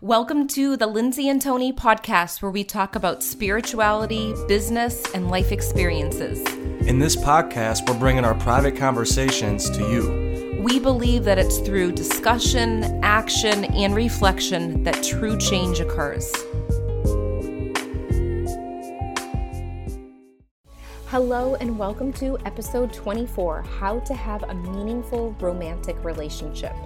Welcome 0.00 0.46
to 0.50 0.76
the 0.76 0.86
Lindsay 0.86 1.28
and 1.28 1.42
Tony 1.42 1.72
podcast, 1.72 2.40
where 2.40 2.52
we 2.52 2.62
talk 2.62 2.94
about 2.94 3.20
spirituality, 3.20 4.32
business, 4.46 5.02
and 5.12 5.28
life 5.28 5.50
experiences. 5.50 6.38
In 6.86 7.00
this 7.00 7.16
podcast, 7.16 7.88
we're 7.88 7.98
bringing 7.98 8.24
our 8.24 8.36
private 8.36 8.76
conversations 8.76 9.68
to 9.70 9.80
you. 9.90 10.62
We 10.62 10.78
believe 10.78 11.24
that 11.24 11.36
it's 11.36 11.58
through 11.58 11.92
discussion, 11.92 13.02
action, 13.02 13.64
and 13.64 13.92
reflection 13.92 14.84
that 14.84 15.02
true 15.02 15.36
change 15.36 15.80
occurs. 15.80 16.32
Hello, 21.08 21.56
and 21.56 21.76
welcome 21.76 22.12
to 22.12 22.38
episode 22.44 22.92
24 22.92 23.62
How 23.62 23.98
to 23.98 24.14
Have 24.14 24.44
a 24.44 24.54
Meaningful 24.54 25.32
Romantic 25.40 25.96
Relationship. 26.04 26.76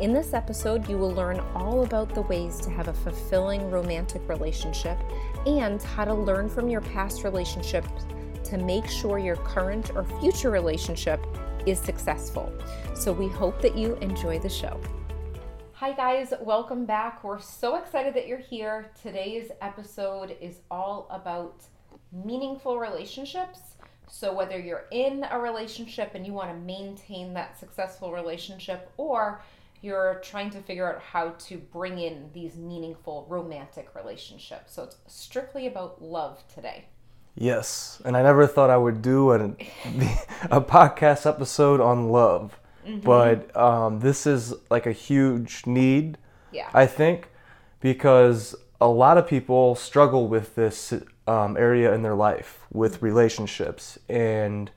In 0.00 0.12
this 0.12 0.32
episode, 0.32 0.88
you 0.88 0.96
will 0.96 1.10
learn 1.10 1.40
all 1.56 1.82
about 1.82 2.14
the 2.14 2.22
ways 2.22 2.60
to 2.60 2.70
have 2.70 2.86
a 2.86 2.92
fulfilling 2.92 3.68
romantic 3.68 4.22
relationship 4.28 4.96
and 5.44 5.82
how 5.82 6.04
to 6.04 6.14
learn 6.14 6.48
from 6.48 6.68
your 6.68 6.82
past 6.82 7.24
relationships 7.24 8.06
to 8.44 8.58
make 8.58 8.86
sure 8.86 9.18
your 9.18 9.34
current 9.34 9.90
or 9.96 10.04
future 10.20 10.50
relationship 10.50 11.20
is 11.66 11.80
successful. 11.80 12.52
So, 12.94 13.12
we 13.12 13.26
hope 13.26 13.60
that 13.60 13.76
you 13.76 13.96
enjoy 13.96 14.38
the 14.38 14.48
show. 14.48 14.80
Hi, 15.72 15.92
guys, 15.94 16.32
welcome 16.42 16.84
back. 16.84 17.24
We're 17.24 17.40
so 17.40 17.74
excited 17.74 18.14
that 18.14 18.28
you're 18.28 18.38
here. 18.38 18.92
Today's 19.02 19.50
episode 19.60 20.36
is 20.40 20.60
all 20.70 21.08
about 21.10 21.64
meaningful 22.12 22.78
relationships. 22.78 23.74
So, 24.08 24.32
whether 24.32 24.60
you're 24.60 24.86
in 24.92 25.26
a 25.28 25.40
relationship 25.40 26.12
and 26.14 26.24
you 26.24 26.34
want 26.34 26.50
to 26.50 26.56
maintain 26.56 27.34
that 27.34 27.58
successful 27.58 28.12
relationship, 28.12 28.92
or 28.96 29.42
you're 29.80 30.20
trying 30.22 30.50
to 30.50 30.60
figure 30.60 30.92
out 30.92 31.00
how 31.00 31.30
to 31.30 31.58
bring 31.58 31.98
in 31.98 32.30
these 32.32 32.56
meaningful 32.56 33.26
romantic 33.28 33.94
relationships. 33.94 34.74
So 34.74 34.84
it's 34.84 34.96
strictly 35.06 35.66
about 35.66 36.02
love 36.02 36.42
today. 36.52 36.86
Yes, 37.36 38.02
and 38.04 38.16
I 38.16 38.22
never 38.22 38.48
thought 38.48 38.68
I 38.68 38.76
would 38.76 39.00
do 39.00 39.30
a, 39.30 39.36
a 40.50 40.60
podcast 40.60 41.24
episode 41.24 41.80
on 41.80 42.08
love, 42.08 42.58
mm-hmm. 42.84 42.98
but 43.00 43.56
um, 43.56 44.00
this 44.00 44.26
is 44.26 44.54
like 44.70 44.86
a 44.86 44.92
huge 44.92 45.64
need. 45.64 46.18
Yeah, 46.50 46.68
I 46.74 46.86
think 46.86 47.28
because 47.78 48.56
a 48.80 48.88
lot 48.88 49.18
of 49.18 49.28
people 49.28 49.76
struggle 49.76 50.26
with 50.26 50.56
this 50.56 50.92
um, 51.28 51.56
area 51.56 51.94
in 51.94 52.02
their 52.02 52.16
life 52.16 52.66
with 52.72 52.96
mm-hmm. 52.96 53.04
relationships, 53.04 53.98
and 54.08 54.72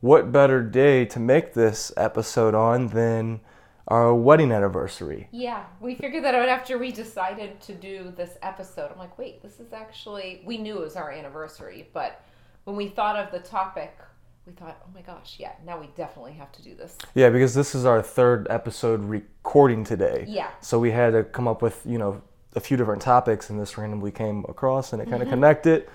what 0.00 0.30
better 0.30 0.62
day 0.62 1.04
to 1.06 1.18
make 1.18 1.54
this 1.54 1.90
episode 1.96 2.54
on 2.54 2.88
than 2.88 3.40
our 3.88 4.14
wedding 4.14 4.50
anniversary. 4.50 5.28
Yeah, 5.30 5.64
we 5.80 5.94
figured 5.94 6.24
that 6.24 6.34
out 6.34 6.48
after 6.48 6.78
we 6.78 6.90
decided 6.90 7.60
to 7.62 7.74
do 7.74 8.12
this 8.16 8.36
episode. 8.42 8.90
I'm 8.90 8.98
like, 8.98 9.16
wait, 9.18 9.42
this 9.42 9.60
is 9.60 9.72
actually, 9.72 10.42
we 10.44 10.58
knew 10.58 10.78
it 10.78 10.80
was 10.80 10.96
our 10.96 11.10
anniversary, 11.10 11.88
but 11.92 12.22
when 12.64 12.76
we 12.76 12.88
thought 12.88 13.16
of 13.16 13.30
the 13.30 13.38
topic, 13.38 13.96
we 14.44 14.52
thought, 14.52 14.80
oh 14.84 14.90
my 14.94 15.02
gosh, 15.02 15.36
yeah, 15.38 15.52
now 15.64 15.78
we 15.78 15.88
definitely 15.96 16.32
have 16.32 16.50
to 16.52 16.62
do 16.62 16.74
this. 16.74 16.96
Yeah, 17.14 17.30
because 17.30 17.54
this 17.54 17.74
is 17.74 17.84
our 17.84 18.02
third 18.02 18.46
episode 18.50 19.04
recording 19.04 19.84
today. 19.84 20.24
Yeah. 20.28 20.50
So 20.60 20.78
we 20.78 20.90
had 20.90 21.12
to 21.12 21.24
come 21.24 21.46
up 21.46 21.62
with, 21.62 21.82
you 21.84 21.98
know, 21.98 22.22
a 22.54 22.60
few 22.60 22.76
different 22.76 23.02
topics, 23.02 23.50
and 23.50 23.60
this 23.60 23.76
randomly 23.76 24.10
came 24.10 24.44
across 24.48 24.92
and 24.92 25.02
it 25.02 25.06
kind 25.06 25.16
of 25.16 25.28
mm-hmm. 25.28 25.34
connected. 25.34 25.88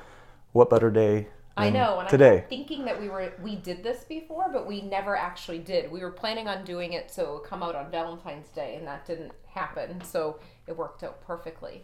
What 0.52 0.70
better 0.70 0.92
day 0.92 1.28
I 1.62 1.70
know. 1.70 2.00
And 2.00 2.10
today. 2.10 2.42
I'm 2.42 2.50
thinking 2.50 2.86
that 2.86 3.00
we 3.00 3.10
were 3.10 3.34
we 3.42 3.56
did 3.56 3.84
this 3.84 4.04
before, 4.04 4.50
but 4.52 4.68
we 4.68 4.82
never 4.82 5.16
actually 5.16 5.60
did. 5.60 5.92
We 5.92 6.02
were 6.02 6.12
planning 6.12 6.48
on 6.48 6.64
doing 6.64 6.94
it 6.94 7.12
so 7.12 7.24
it 7.24 7.34
would 7.34 7.44
come 7.44 7.64
out 7.64 7.76
on 7.76 7.92
Valentine's 7.92 8.50
Day, 8.50 8.76
and 8.76 8.88
that 8.88 9.06
didn't 9.06 9.32
happen. 9.48 10.02
So 10.04 10.40
it 10.68 10.76
worked 10.76 11.04
out 11.04 11.22
perfectly. 11.26 11.84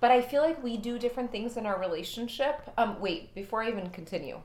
But 0.00 0.10
I 0.10 0.20
feel 0.20 0.42
like 0.42 0.62
we 0.62 0.76
do 0.76 0.98
different 0.98 1.30
things 1.30 1.56
in 1.56 1.64
our 1.64 1.78
relationship. 1.78 2.70
Um, 2.76 3.00
wait, 3.00 3.34
before 3.36 3.62
I 3.62 3.68
even 3.68 3.88
continue, 3.90 4.40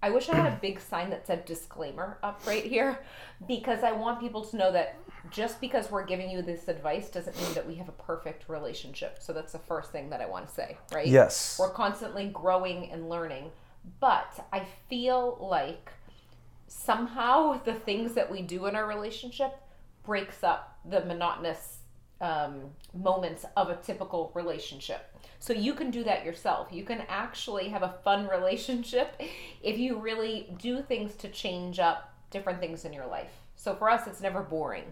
I 0.00 0.10
wish 0.10 0.28
I 0.28 0.34
had 0.34 0.52
a 0.52 0.58
big 0.60 0.80
sign 0.80 1.10
that 1.10 1.28
said 1.28 1.44
disclaimer 1.44 2.18
up 2.24 2.40
right 2.44 2.64
here 2.64 2.98
because 3.46 3.84
I 3.84 3.92
want 3.92 4.20
people 4.20 4.44
to 4.44 4.56
know 4.56 4.72
that 4.72 4.96
just 5.30 5.60
because 5.60 5.92
we're 5.92 6.04
giving 6.04 6.28
you 6.28 6.42
this 6.42 6.66
advice 6.66 7.08
doesn't 7.08 7.40
mean 7.40 7.54
that 7.54 7.66
we 7.66 7.76
have 7.76 7.88
a 7.88 7.92
perfect 7.92 8.48
relationship. 8.48 9.18
So 9.20 9.32
that's 9.32 9.52
the 9.52 9.60
first 9.60 9.92
thing 9.92 10.10
that 10.10 10.20
I 10.20 10.26
want 10.26 10.48
to 10.48 10.54
say, 10.54 10.76
right? 10.92 11.06
Yes. 11.06 11.56
We're 11.58 11.70
constantly 11.70 12.28
growing 12.28 12.90
and 12.90 13.08
learning. 13.08 13.52
But 14.00 14.46
I 14.52 14.66
feel 14.88 15.38
like 15.40 15.90
somehow 16.66 17.60
the 17.64 17.74
things 17.74 18.14
that 18.14 18.30
we 18.30 18.42
do 18.42 18.66
in 18.66 18.76
our 18.76 18.86
relationship 18.86 19.54
breaks 20.04 20.42
up 20.42 20.78
the 20.84 21.04
monotonous 21.04 21.78
um, 22.20 22.70
moments 22.94 23.44
of 23.56 23.68
a 23.68 23.76
typical 23.76 24.30
relationship. 24.34 25.08
So 25.38 25.52
you 25.52 25.74
can 25.74 25.90
do 25.90 26.04
that 26.04 26.24
yourself. 26.24 26.68
You 26.70 26.84
can 26.84 27.02
actually 27.08 27.68
have 27.68 27.82
a 27.82 27.94
fun 28.04 28.28
relationship 28.30 29.20
if 29.62 29.78
you 29.78 29.98
really 29.98 30.54
do 30.58 30.82
things 30.82 31.16
to 31.16 31.28
change 31.28 31.78
up 31.78 32.14
different 32.30 32.60
things 32.60 32.84
in 32.84 32.92
your 32.92 33.06
life. 33.06 33.30
So 33.56 33.74
for 33.74 33.90
us, 33.90 34.06
it's 34.06 34.20
never 34.20 34.40
boring. 34.40 34.84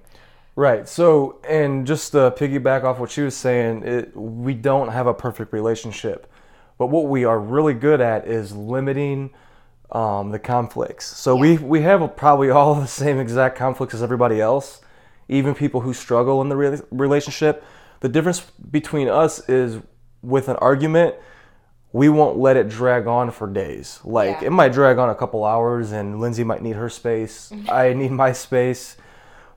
Right. 0.56 0.88
So, 0.88 1.40
and 1.48 1.86
just 1.86 2.12
to 2.12 2.32
piggyback 2.32 2.84
off 2.84 2.98
what 2.98 3.10
she 3.10 3.22
was 3.22 3.36
saying, 3.36 3.84
it, 3.84 4.16
we 4.16 4.54
don't 4.54 4.88
have 4.88 5.06
a 5.06 5.14
perfect 5.14 5.52
relationship. 5.52 6.30
But 6.80 6.86
what 6.86 7.08
we 7.08 7.26
are 7.26 7.38
really 7.38 7.74
good 7.74 8.00
at 8.00 8.26
is 8.26 8.56
limiting 8.56 9.34
um, 9.92 10.30
the 10.30 10.38
conflicts. 10.38 11.04
So 11.04 11.34
yeah. 11.34 11.40
we 11.42 11.58
we 11.58 11.82
have 11.82 12.16
probably 12.16 12.48
all 12.48 12.74
the 12.80 12.86
same 12.86 13.18
exact 13.18 13.58
conflicts 13.58 13.92
as 13.92 14.02
everybody 14.02 14.40
else, 14.40 14.80
even 15.28 15.54
people 15.54 15.82
who 15.82 15.92
struggle 15.92 16.40
in 16.40 16.48
the 16.48 16.56
re- 16.56 16.80
relationship. 16.90 17.62
The 18.00 18.08
difference 18.08 18.40
between 18.70 19.08
us 19.08 19.46
is 19.46 19.82
with 20.22 20.48
an 20.48 20.56
argument, 20.56 21.16
we 21.92 22.08
won't 22.08 22.38
let 22.38 22.56
it 22.56 22.70
drag 22.70 23.06
on 23.06 23.30
for 23.30 23.46
days. 23.46 24.00
Like 24.02 24.40
yeah. 24.40 24.46
it 24.46 24.50
might 24.50 24.72
drag 24.72 24.96
on 24.96 25.10
a 25.10 25.14
couple 25.14 25.44
hours, 25.44 25.92
and 25.92 26.18
Lindsay 26.18 26.44
might 26.44 26.62
need 26.62 26.76
her 26.76 26.88
space. 26.88 27.52
I 27.68 27.92
need 27.92 28.10
my 28.10 28.32
space. 28.32 28.96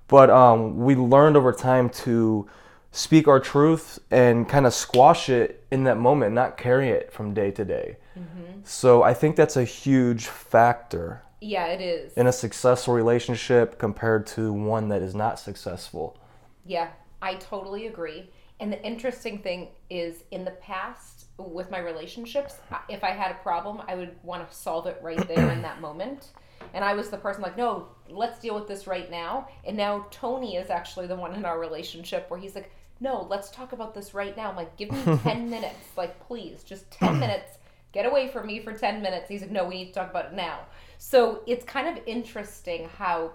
But 0.10 0.30
um, 0.30 0.76
we 0.76 0.96
learned 0.96 1.38
over 1.38 1.54
time 1.54 1.90
to 1.90 2.50
speak 2.94 3.28
our 3.28 3.40
truth 3.40 4.00
and 4.12 4.48
kind 4.48 4.66
of 4.68 4.74
squash 4.74 5.28
it 5.28 5.66
in 5.72 5.84
that 5.84 5.98
moment, 5.98 6.34
not 6.34 6.58
carry 6.58 6.90
it 6.90 7.12
from 7.12 7.34
day 7.34 7.50
to 7.52 7.66
day. 7.66 7.98
Mm-hmm. 8.18 8.60
So 8.64 9.02
I 9.02 9.16
think 9.16 9.36
that's 9.36 9.58
a 9.58 9.66
huge 9.66 10.28
factor. 10.28 11.24
Yeah, 11.42 11.66
it 11.66 11.82
is. 11.82 12.14
In 12.14 12.28
a 12.28 12.32
successful 12.32 12.94
relationship 12.94 13.80
compared 13.80 14.28
to 14.28 14.54
one 14.54 14.90
that 14.90 15.02
is 15.02 15.16
not 15.16 15.40
successful. 15.40 16.18
Yeah, 16.66 16.90
I 17.22 17.36
totally 17.36 17.88
agree. 17.88 18.30
And 18.60 18.72
the 18.72 18.82
interesting 18.86 19.40
thing 19.40 19.70
is, 19.90 20.24
in 20.30 20.46
the 20.46 20.52
past, 20.52 21.26
with 21.38 21.72
my 21.72 21.80
relationships, 21.80 22.60
if 22.90 23.04
I 23.04 23.10
had 23.10 23.32
a 23.32 23.40
problem, 23.42 23.82
I 23.88 23.96
would 23.96 24.16
want 24.22 24.48
to 24.48 24.56
solve 24.56 24.86
it 24.86 25.00
right 25.02 25.28
there 25.28 25.50
in 25.50 25.64
that 25.64 25.82
moment. 25.82 26.30
And 26.74 26.84
I 26.84 26.94
was 26.94 27.10
the 27.10 27.18
person 27.18 27.42
like, 27.42 27.58
no, 27.58 27.88
let's 28.10 28.40
deal 28.40 28.56
with 28.56 28.68
this 28.68 28.88
right 28.88 29.10
now. 29.10 29.48
And 29.66 29.78
now 29.78 30.08
Tony 30.12 30.56
is 30.56 30.70
actually 30.70 31.08
the 31.08 31.16
one 31.16 31.36
in 31.36 31.46
our 31.46 31.60
relationship 31.60 32.30
where 32.30 32.40
he's 32.40 32.56
like, 32.56 32.72
no, 33.00 33.28
let's 33.30 33.50
talk 33.50 33.74
about 33.74 33.94
this 33.94 34.14
right 34.14 34.36
now. 34.36 34.50
I'm 34.50 34.56
like, 34.56 34.76
give 34.78 34.92
me 34.92 35.18
10 35.24 35.50
minutes. 35.50 35.90
Like, 35.98 36.26
please, 36.26 36.64
just 36.64 36.90
10 36.92 37.20
minutes. 37.20 37.58
Get 37.92 38.06
away 38.06 38.28
from 38.28 38.48
me 38.48 38.60
for 38.60 38.74
10 38.74 39.02
minutes. 39.02 39.30
He's 39.30 39.42
like, 39.42 39.52
no, 39.52 39.66
we 39.66 39.76
need 39.76 39.88
to 39.88 39.94
talk 39.94 40.10
about 40.10 40.26
it 40.26 40.34
now. 40.34 40.60
So 40.98 41.42
it's 41.46 41.66
kind 41.66 41.88
of 41.88 42.04
interesting 42.08 42.90
how 42.98 43.34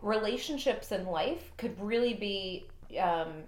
relationships 0.00 0.92
in 0.92 1.06
life 1.06 1.52
could 1.56 1.80
really 1.80 2.14
be, 2.14 2.66
um, 2.98 3.44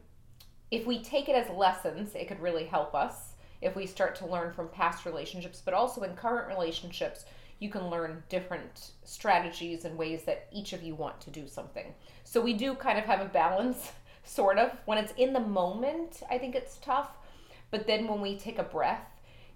if 0.71 0.87
we 0.87 1.03
take 1.03 1.29
it 1.29 1.35
as 1.35 1.49
lessons, 1.57 2.15
it 2.15 2.29
could 2.29 2.41
really 2.41 2.65
help 2.65 2.95
us 2.95 3.33
if 3.61 3.75
we 3.75 3.87
start 3.87 4.15
to 4.17 4.27
learn 4.27 4.53
from 4.53 4.69
past 4.69 5.07
relationships, 5.07 5.63
but 5.65 5.75
also 5.75 6.03
in 6.03 6.15
current 6.15 6.47
relationships, 6.49 7.25
you 7.59 7.71
can 7.71 7.89
learn 7.89 8.23
different 8.29 8.91
strategies 9.05 9.85
and 9.85 9.97
ways 9.97 10.25
that 10.25 10.47
each 10.53 10.73
of 10.73 10.83
you 10.83 10.95
want 10.95 11.21
to 11.23 11.31
do 11.31 11.47
something. 11.47 11.95
So 12.25 12.41
we 12.41 12.55
do 12.55 12.75
kind 12.75 12.99
of 12.99 13.05
have 13.05 13.21
a 13.21 13.27
balance 13.27 13.93
sort 14.25 14.59
of. 14.59 14.73
When 14.85 14.99
it's 14.99 15.13
in 15.17 15.33
the 15.33 15.41
moment, 15.41 16.23
I 16.31 16.39
think 16.39 16.55
it's 16.55 16.79
tough. 16.79 17.11
But 17.71 17.87
then 17.87 18.07
when 18.09 18.21
we 18.21 18.37
take 18.37 18.59
a 18.59 18.65
breath 18.65 19.09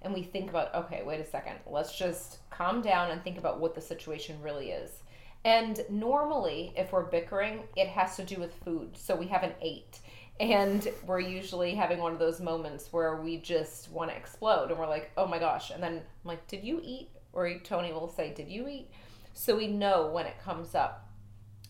and 0.03 0.13
we 0.15 0.23
think 0.23 0.51
about, 0.51 0.75
okay, 0.75 1.03
wait 1.05 1.21
a 1.21 1.25
second, 1.25 1.57
let's 1.67 1.97
just 1.97 2.39
calm 2.51 2.83
down 2.83 3.11
and 3.11 3.23
think 3.23 3.39
about 3.39 3.61
what 3.61 3.75
the 3.75 3.81
situation 3.81 4.41
really 4.43 4.71
is. 4.71 5.03
And 5.45 5.81
normally, 5.89 6.73
if 6.77 6.93
we're 6.93 7.05
bickering, 7.05 7.63
it 7.77 7.89
has 7.89 8.17
to 8.17 8.25
do 8.25 8.41
with 8.41 8.53
food. 8.65 8.97
So 8.97 9.15
we 9.15 9.27
haven't 9.27 9.55
ate. 9.61 10.01
And 10.41 10.87
we're 11.07 11.21
usually 11.21 11.75
having 11.75 11.99
one 11.99 12.13
of 12.13 12.19
those 12.19 12.41
moments 12.41 12.93
where 12.93 13.17
we 13.17 13.39
just 13.39 13.91
want 13.91 14.11
to 14.11 14.17
explode 14.17 14.71
and 14.71 14.79
we're 14.79 14.89
like, 14.89 15.11
oh 15.17 15.27
my 15.27 15.39
gosh. 15.39 15.71
And 15.71 15.83
then 15.83 15.95
I'm 15.95 16.29
like, 16.29 16.47
did 16.47 16.63
you 16.63 16.81
eat? 16.85 17.11
Or 17.39 17.57
Tony 17.61 17.93
will 17.93 18.09
say, 18.09 18.35
did 18.35 18.49
you 18.49 18.67
eat? 18.67 18.91
So 19.33 19.57
we 19.57 19.69
know 19.69 20.09
when 20.09 20.27
it 20.27 20.43
comes 20.45 20.75
up. 20.75 21.09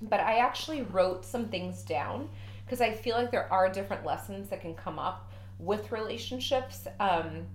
But 0.01 0.21
I 0.21 0.39
actually 0.39 0.81
wrote 0.81 1.27
some 1.27 1.49
things 1.49 1.83
down 1.83 2.31
because 2.65 2.81
I 2.81 2.95
feel 2.95 3.17
like 3.17 3.31
there 3.31 3.53
are 3.53 3.69
different 3.69 4.03
lessons 4.03 4.49
that 4.49 4.63
can 4.63 4.75
come 4.75 4.99
up 4.99 5.31
with 5.59 5.93
relationships. 5.93 6.87
Um, 6.99 7.47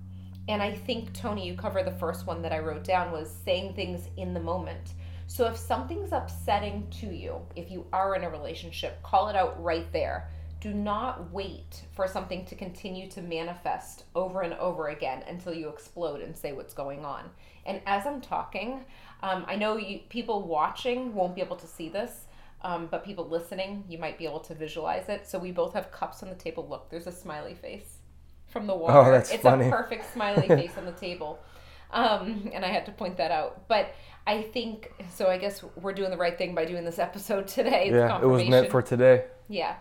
and 0.47 0.61
I 0.61 0.75
think 0.75 1.11
Tony, 1.13 1.47
you 1.47 1.55
cover 1.55 1.81
the 1.81 1.89
first 1.89 2.27
one 2.27 2.43
that 2.43 2.53
I 2.53 2.59
wrote 2.59 2.83
down 2.83 3.11
was 3.11 3.35
saying 3.43 3.73
things 3.73 4.07
in 4.15 4.35
the 4.35 4.39
moment. 4.39 4.93
So 5.25 5.47
if 5.47 5.57
something's 5.57 6.11
upsetting 6.11 6.87
to 6.99 7.07
you, 7.07 7.41
if 7.55 7.71
you 7.71 7.87
are 7.91 8.15
in 8.15 8.23
a 8.23 8.29
relationship, 8.29 9.01
call 9.01 9.29
it 9.29 9.35
out 9.35 9.59
right 9.63 9.91
there. 9.91 10.29
Do 10.63 10.73
not 10.73 11.29
wait 11.33 11.83
for 11.91 12.07
something 12.07 12.45
to 12.45 12.55
continue 12.55 13.09
to 13.09 13.21
manifest 13.21 14.05
over 14.15 14.43
and 14.43 14.53
over 14.53 14.87
again 14.87 15.21
until 15.27 15.53
you 15.53 15.67
explode 15.67 16.21
and 16.21 16.37
say 16.37 16.53
what's 16.53 16.73
going 16.73 17.03
on. 17.03 17.29
And 17.65 17.81
as 17.85 18.07
I'm 18.07 18.21
talking, 18.21 18.85
um, 19.21 19.43
I 19.45 19.57
know 19.57 19.75
you, 19.75 19.99
people 20.07 20.47
watching 20.47 21.13
won't 21.13 21.35
be 21.35 21.41
able 21.41 21.57
to 21.57 21.67
see 21.67 21.89
this, 21.89 22.27
um, 22.61 22.87
but 22.89 23.03
people 23.03 23.27
listening, 23.27 23.83
you 23.89 23.97
might 23.97 24.17
be 24.17 24.23
able 24.23 24.39
to 24.39 24.55
visualize 24.55 25.09
it. 25.09 25.27
So 25.27 25.37
we 25.37 25.51
both 25.51 25.73
have 25.73 25.91
cups 25.91 26.23
on 26.23 26.29
the 26.29 26.35
table. 26.35 26.65
Look, 26.69 26.89
there's 26.89 27.07
a 27.07 27.11
smiley 27.11 27.55
face 27.55 27.97
from 28.47 28.65
the 28.65 28.73
water. 28.73 28.97
Oh, 28.97 29.11
that's 29.11 29.31
it's 29.31 29.43
funny. 29.43 29.67
a 29.67 29.69
perfect 29.69 30.05
smiley 30.13 30.47
face 30.47 30.77
on 30.77 30.85
the 30.85 30.93
table. 30.93 31.39
Um, 31.91 32.49
and 32.53 32.63
I 32.63 32.69
had 32.69 32.85
to 32.85 32.93
point 32.93 33.17
that 33.17 33.31
out. 33.31 33.67
But 33.67 33.93
I 34.25 34.43
think 34.43 34.93
so. 35.09 35.27
I 35.27 35.37
guess 35.37 35.61
we're 35.75 35.91
doing 35.91 36.09
the 36.09 36.15
right 36.15 36.37
thing 36.37 36.55
by 36.55 36.63
doing 36.63 36.85
this 36.85 36.99
episode 36.99 37.49
today. 37.49 37.89
Yeah, 37.91 38.21
it 38.21 38.27
was 38.27 38.47
meant 38.47 38.71
for 38.71 38.81
today. 38.81 39.25
Yeah. 39.49 39.75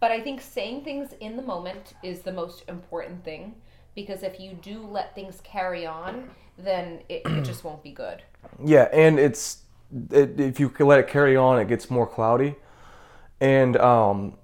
But 0.00 0.10
I 0.10 0.20
think 0.20 0.40
saying 0.40 0.82
things 0.82 1.10
in 1.20 1.36
the 1.36 1.42
moment 1.42 1.92
is 2.02 2.22
the 2.22 2.32
most 2.32 2.64
important 2.68 3.22
thing 3.24 3.54
because 3.94 4.22
if 4.22 4.40
you 4.40 4.52
do 4.54 4.80
let 4.86 5.14
things 5.14 5.40
carry 5.44 5.86
on, 5.86 6.30
then 6.58 7.00
it, 7.08 7.22
it 7.26 7.44
just 7.44 7.64
won't 7.64 7.82
be 7.82 7.92
good. 7.92 8.22
Yeah, 8.64 8.88
and 8.92 9.18
it's 9.18 9.62
it, 10.10 10.40
if 10.40 10.58
you 10.58 10.72
let 10.80 11.00
it 11.00 11.08
carry 11.08 11.36
on, 11.36 11.58
it 11.60 11.68
gets 11.68 11.90
more 11.90 12.06
cloudy. 12.06 12.56
And 13.40 13.76
um, 13.76 14.38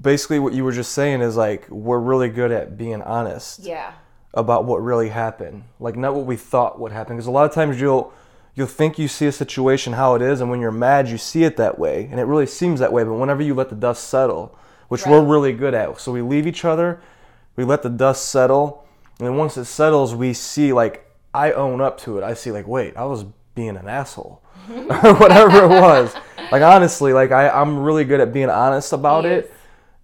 basically, 0.00 0.38
what 0.38 0.52
you 0.52 0.64
were 0.64 0.72
just 0.72 0.92
saying 0.92 1.20
is 1.22 1.36
like 1.36 1.68
we're 1.70 1.98
really 1.98 2.28
good 2.28 2.50
at 2.50 2.76
being 2.76 3.02
honest 3.02 3.60
Yeah. 3.60 3.92
about 4.34 4.64
what 4.64 4.82
really 4.82 5.08
happened, 5.08 5.64
like 5.80 5.96
not 5.96 6.14
what 6.14 6.26
we 6.26 6.36
thought 6.36 6.78
would 6.80 6.92
happen. 6.92 7.16
Because 7.16 7.26
a 7.26 7.30
lot 7.30 7.46
of 7.48 7.54
times 7.54 7.80
you'll 7.80 8.12
you'll 8.54 8.66
think 8.66 8.98
you 8.98 9.06
see 9.08 9.26
a 9.26 9.32
situation 9.32 9.94
how 9.94 10.14
it 10.14 10.22
is, 10.22 10.40
and 10.40 10.50
when 10.50 10.60
you're 10.60 10.72
mad, 10.72 11.08
you 11.08 11.18
see 11.18 11.44
it 11.44 11.56
that 11.56 11.78
way, 11.78 12.08
and 12.10 12.18
it 12.20 12.24
really 12.24 12.46
seems 12.46 12.80
that 12.80 12.92
way. 12.92 13.04
But 13.04 13.14
whenever 13.14 13.42
you 13.42 13.54
let 13.54 13.68
the 13.70 13.76
dust 13.76 14.04
settle, 14.08 14.56
which 14.88 15.06
we're 15.06 15.22
really 15.24 15.52
good 15.52 15.74
at, 15.74 15.98
so 16.00 16.12
we 16.12 16.22
leave 16.22 16.46
each 16.46 16.64
other, 16.64 17.00
we 17.56 17.64
let 17.64 17.82
the 17.82 17.90
dust 17.90 18.28
settle, 18.28 18.86
and 19.18 19.26
then 19.26 19.36
once 19.36 19.56
it 19.56 19.64
settles, 19.64 20.14
we 20.14 20.32
see 20.32 20.72
like 20.72 21.10
I 21.34 21.52
own 21.52 21.80
up 21.80 21.98
to 22.00 22.18
it. 22.18 22.24
I 22.24 22.34
see 22.34 22.50
like, 22.52 22.66
wait, 22.66 22.96
I 22.96 23.04
was 23.04 23.24
being 23.54 23.76
an 23.76 23.88
asshole, 23.88 24.42
or 24.68 25.14
whatever 25.14 25.64
it 25.64 25.68
was. 25.68 26.14
Like 26.52 26.62
honestly, 26.62 27.12
like 27.12 27.32
I, 27.32 27.48
I'm 27.48 27.76
really 27.80 28.04
good 28.04 28.20
at 28.20 28.32
being 28.32 28.48
honest 28.50 28.92
about 28.92 29.24
He 29.24 29.30
it. 29.32 29.52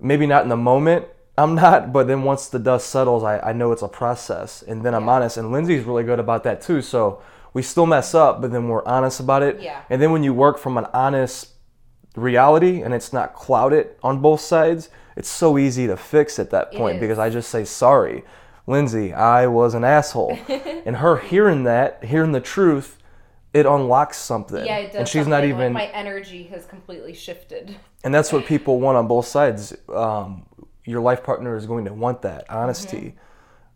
maybe 0.00 0.26
not 0.26 0.42
in 0.42 0.48
the 0.48 0.56
moment 0.56 1.06
i'm 1.38 1.54
not 1.54 1.92
but 1.92 2.08
then 2.08 2.24
once 2.24 2.48
the 2.48 2.58
dust 2.58 2.90
settles 2.90 3.22
i, 3.22 3.38
I 3.38 3.52
know 3.52 3.70
it's 3.70 3.80
a 3.82 3.88
process 3.88 4.60
and 4.62 4.84
then 4.84 4.92
i'm 4.92 5.08
honest. 5.08 5.36
And 5.36 5.52
lindsay's 5.52 5.84
really 5.84 6.02
good 6.02 6.18
about 6.18 6.42
that 6.42 6.60
too. 6.60 6.82
So 6.82 7.22
we 7.54 7.62
still 7.62 7.86
mess 7.86 8.12
up 8.12 8.40
but 8.40 8.50
then 8.50 8.66
we're 8.68 8.84
honest 8.84 9.20
about 9.20 9.44
it. 9.44 9.60
Yeah. 9.60 9.82
and 9.88 10.02
then 10.02 10.10
when 10.10 10.24
you 10.24 10.34
work 10.34 10.58
from 10.58 10.76
an 10.76 10.86
honest 10.92 11.51
reality 12.16 12.82
and 12.82 12.92
it's 12.94 13.12
not 13.12 13.34
clouded 13.34 13.88
on 14.02 14.20
both 14.20 14.40
sides 14.40 14.90
it's 15.16 15.28
so 15.28 15.56
easy 15.58 15.86
to 15.86 15.96
fix 15.96 16.38
at 16.38 16.50
that 16.50 16.72
point 16.72 17.00
because 17.00 17.18
i 17.18 17.30
just 17.30 17.48
say 17.50 17.64
sorry 17.64 18.22
lindsay 18.66 19.12
i 19.14 19.46
was 19.46 19.74
an 19.74 19.82
asshole 19.84 20.38
and 20.86 20.96
her 20.96 21.16
hearing 21.18 21.64
that 21.64 22.02
hearing 22.04 22.32
the 22.32 22.40
truth 22.40 22.98
it 23.54 23.66
unlocks 23.66 24.16
something 24.18 24.64
Yeah, 24.64 24.78
it 24.78 24.86
does. 24.92 24.94
and 24.96 25.08
she's 25.08 25.26
not 25.26 25.42
something, 25.42 25.50
like, 25.50 25.60
even 25.60 25.72
my 25.74 25.86
energy 25.88 26.44
has 26.44 26.64
completely 26.64 27.12
shifted. 27.14 27.76
and 28.02 28.14
that's 28.14 28.32
what 28.32 28.46
people 28.54 28.80
want 28.80 28.96
on 28.96 29.06
both 29.06 29.26
sides. 29.26 29.76
Um, 29.90 30.46
your 30.86 31.02
life 31.02 31.22
partner 31.22 31.54
is 31.54 31.66
going 31.66 31.84
to 31.84 31.92
want 31.92 32.22
that 32.22 32.46
honesty 32.50 32.96
Mm-hmm. 32.96 33.16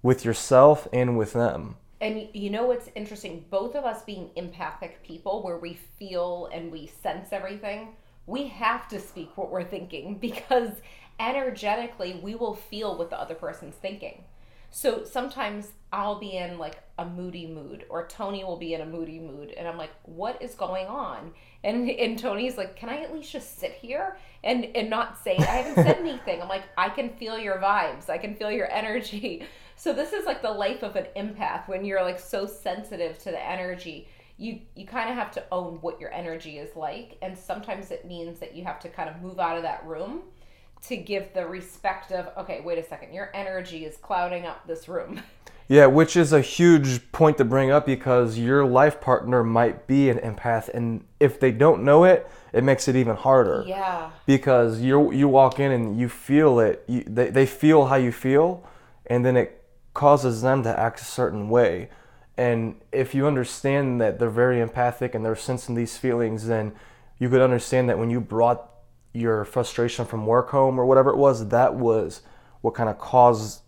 with 0.09 0.25
yourself 0.25 0.89
and 0.95 1.19
with 1.19 1.35
them. 1.35 1.77
And 2.01 2.27
you 2.33 2.49
know 2.49 2.65
what's 2.65 2.89
interesting? 2.95 3.45
Both 3.51 3.75
of 3.75 3.85
us 3.85 4.03
being 4.03 4.31
empathic 4.37 5.03
people, 5.03 5.43
where 5.43 5.59
we 5.59 5.75
feel 5.99 6.49
and 6.55 6.73
we 6.73 6.87
sense 7.03 7.29
everything, 7.33 7.97
we 8.27 8.49
have 8.49 8.89
to 8.89 9.01
speak 9.01 9.37
what 9.37 9.51
we're 9.51 9.65
thinking 9.65 10.19
because 10.21 10.71
energetically 11.19 12.21
we 12.23 12.35
will 12.35 12.55
feel 12.55 12.97
what 12.97 13.11
the 13.11 13.21
other 13.21 13.35
person's 13.35 13.77
thinking. 13.77 14.25
So 14.71 15.05
sometimes 15.05 15.73
I'll 15.93 16.19
be 16.19 16.37
in 16.37 16.59
like 16.59 16.83
a 16.99 17.07
moody 17.07 17.47
mood, 17.47 17.87
or 17.89 18.07
Tony 18.07 18.45
will 18.45 18.57
be 18.57 18.75
in 18.75 18.81
a 18.81 18.87
moody 18.87 19.19
mood, 19.19 19.51
and 19.53 19.67
I'm 19.67 19.79
like, 19.79 19.93
"What 20.03 20.43
is 20.43 20.55
going 20.55 20.87
on?" 20.87 21.33
And 21.65 21.89
and 22.05 22.19
Tony's 22.19 22.59
like, 22.59 22.77
"Can 22.77 22.89
I 22.89 22.99
at 22.99 23.15
least 23.15 23.33
just 23.33 23.59
sit 23.59 23.73
here 23.73 24.19
and 24.45 24.67
and 24.77 24.91
not 24.91 25.23
say 25.23 25.37
I 25.39 25.43
haven't 25.43 25.83
said 25.83 25.97
anything?" 26.01 26.43
I'm 26.43 26.49
like, 26.49 26.65
"I 26.77 26.89
can 26.91 27.11
feel 27.11 27.39
your 27.39 27.59
vibes. 27.59 28.11
I 28.11 28.19
can 28.19 28.35
feel 28.35 28.51
your 28.51 28.71
energy." 28.71 29.47
So 29.77 29.93
this 29.93 30.13
is 30.13 30.27
like 30.27 30.43
the 30.43 30.51
life 30.51 30.83
of 30.83 30.97
an 30.97 31.07
empath 31.17 31.69
when 31.69 31.85
you're 31.85 32.03
like 32.03 32.19
so 32.19 32.47
sensitive 32.47 33.19
to 33.19 33.31
the 33.31 33.47
energy. 33.49 34.09
You 34.39 34.61
you 34.75 34.87
kind 34.87 35.09
of 35.09 35.17
have 35.17 35.31
to 35.33 35.45
own 35.51 35.79
what 35.81 36.01
your 36.01 36.13
energy 36.13 36.59
is 36.59 36.77
like, 36.77 37.17
and 37.23 37.37
sometimes 37.37 37.91
it 37.91 38.07
means 38.07 38.39
that 38.41 38.55
you 38.55 38.65
have 38.65 38.79
to 38.81 38.89
kind 38.89 39.09
of 39.09 39.23
move 39.23 39.39
out 39.39 39.57
of 39.57 39.63
that 39.63 39.85
room 39.87 40.23
to 40.89 40.97
give 40.97 41.33
the 41.33 41.47
respect 41.47 42.13
of 42.13 42.29
okay, 42.37 42.61
wait 42.61 42.79
a 42.79 42.83
second, 42.83 43.13
your 43.15 43.31
energy 43.35 43.85
is 43.85 43.97
clouding 43.97 44.45
up 44.47 44.67
this 44.67 44.89
room. 44.89 45.23
Yeah, 45.69 45.87
which 45.87 46.17
is 46.17 46.33
a 46.33 46.41
huge 46.41 47.11
point 47.11 47.39
to 47.39 47.45
bring 47.45 47.73
up 47.73 47.87
because 47.87 48.39
your 48.39 48.65
life 48.65 49.01
partner 49.01 49.43
might 49.43 49.89
be 49.89 50.09
an 50.09 50.19
empath, 50.19 50.69
and 50.69 51.05
if 51.19 51.41
they 51.41 51.51
don't 51.51 51.83
know 51.83 52.05
it, 52.05 52.31
it 52.53 52.63
makes 52.63 52.87
it 52.87 52.95
even 52.95 53.17
harder. 53.17 53.65
Yeah. 53.67 54.11
because 54.27 54.81
you 54.81 55.11
you 55.13 55.27
walk 55.27 55.59
in 55.59 55.73
and 55.73 55.99
you 55.99 56.09
feel 56.09 56.61
it 56.61 56.85
you, 56.87 57.03
they, 57.07 57.31
they 57.31 57.47
feel 57.47 57.87
how 57.87 57.97
you 57.97 58.13
feel 58.13 58.63
and 59.07 59.25
then 59.25 59.37
it 59.37 59.65
causes 59.93 60.43
them 60.43 60.63
to 60.63 60.79
act 60.79 61.01
a 61.01 61.05
certain 61.05 61.49
way 61.49 61.89
and 62.39 62.75
if 62.93 63.15
you 63.15 63.27
understand 63.27 64.01
that 64.01 64.19
they're 64.19 64.29
very 64.31 64.61
empathic 64.61 65.15
and 65.15 65.25
they're 65.25 65.37
sensing 65.37 65.75
these 65.75 65.97
feelings 65.97 66.47
then 66.47 66.73
you 67.19 67.29
could 67.31 67.41
understand 67.41 67.89
that 67.89 67.99
when 67.99 68.11
you 68.11 68.21
brought 68.21 68.71
your 69.13 69.45
frustration 69.45 70.05
from 70.05 70.27
work 70.27 70.51
home 70.51 70.79
or 70.79 70.85
whatever 70.85 71.11
it 71.11 71.17
was 71.17 71.49
that 71.49 71.75
was 71.75 72.23
what 72.61 72.75
kind 72.75 72.89
of 72.91 72.99
caused 72.99 73.63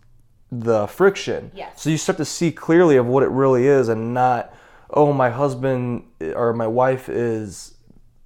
the 0.51 0.87
friction 0.87 1.51
Yes. 1.55 1.81
so 1.81 1.89
you 1.89 1.97
start 1.97 2.17
to 2.17 2.25
see 2.25 2.51
clearly 2.51 2.97
of 2.97 3.05
what 3.05 3.23
it 3.23 3.29
really 3.29 3.67
is 3.67 3.89
and 3.89 4.13
not 4.13 4.53
oh 4.91 5.13
my 5.13 5.29
husband 5.29 6.03
eh, 6.21 6.31
or 6.33 6.53
my 6.53 6.67
wife 6.67 7.09
is 7.09 7.75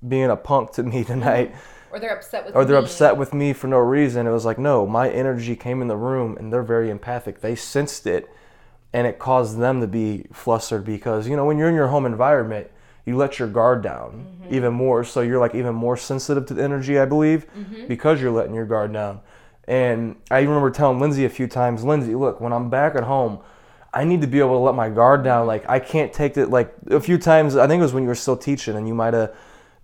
being 0.07 0.29
a 0.29 0.35
punk 0.35 0.71
to 0.73 0.83
me 0.83 1.03
tonight 1.13 1.51
mm-hmm. 1.53 1.69
Or 1.93 1.99
they're 1.99 2.17
upset 2.17 2.45
with 2.45 2.55
me. 2.55 2.59
or 2.59 2.65
they're 2.65 2.79
me. 2.79 2.85
upset 2.85 3.17
with 3.17 3.33
me 3.35 3.53
for 3.53 3.67
no 3.67 3.77
reason. 3.77 4.25
It 4.25 4.31
was 4.31 4.45
like, 4.45 4.57
no, 4.57 4.87
my 4.87 5.11
energy 5.11 5.55
came 5.55 5.79
in 5.79 5.87
the 5.87 5.95
room 5.95 6.35
and 6.37 6.51
they're 6.51 6.63
very 6.63 6.89
empathic. 6.89 7.41
They 7.41 7.53
sensed 7.55 8.07
it 8.07 8.27
and 8.93 9.07
it 9.07 9.19
caused 9.19 9.57
them 9.57 9.81
to 9.81 9.87
be 9.87 10.25
flustered 10.31 10.85
because, 10.85 11.27
you 11.27 11.35
know, 11.35 11.45
when 11.45 11.57
you're 11.57 11.69
in 11.69 11.75
your 11.75 11.87
home 11.87 12.05
environment, 12.05 12.69
you 13.05 13.17
let 13.17 13.39
your 13.39 13.47
guard 13.47 13.81
down 13.81 14.25
mm-hmm. 14.43 14.55
even 14.55 14.73
more. 14.73 15.03
So 15.03 15.21
you're 15.21 15.39
like 15.39 15.55
even 15.55 15.75
more 15.75 15.97
sensitive 15.97 16.45
to 16.47 16.53
the 16.53 16.63
energy, 16.63 16.99
I 16.99 17.05
believe, 17.05 17.47
mm-hmm. 17.53 17.87
because 17.87 18.21
you're 18.21 18.31
letting 18.31 18.53
your 18.53 18.65
guard 18.65 18.93
down. 18.93 19.19
And 19.67 20.15
I 20.29 20.41
remember 20.41 20.69
telling 20.71 20.99
Lindsay 20.99 21.25
a 21.25 21.29
few 21.29 21.47
times, 21.47 21.83
Lindsay, 21.83 22.15
look, 22.15 22.39
when 22.39 22.53
I'm 22.53 22.69
back 22.69 22.95
at 22.95 23.03
home, 23.03 23.39
I 23.93 24.03
need 24.03 24.21
to 24.21 24.27
be 24.27 24.39
able 24.39 24.55
to 24.55 24.59
let 24.59 24.75
my 24.75 24.89
guard 24.89 25.23
down. 25.23 25.41
Mm-hmm. 25.41 25.47
Like 25.47 25.69
I 25.69 25.79
can't 25.79 26.13
take 26.13 26.37
it. 26.37 26.49
Like 26.49 26.73
a 26.89 26.99
few 26.99 27.17
times, 27.17 27.55
I 27.55 27.67
think 27.67 27.79
it 27.79 27.83
was 27.83 27.93
when 27.93 28.03
you 28.03 28.09
were 28.09 28.15
still 28.15 28.37
teaching, 28.37 28.75
and 28.75 28.87
you 28.87 28.93
might 28.93 29.13
have 29.13 29.35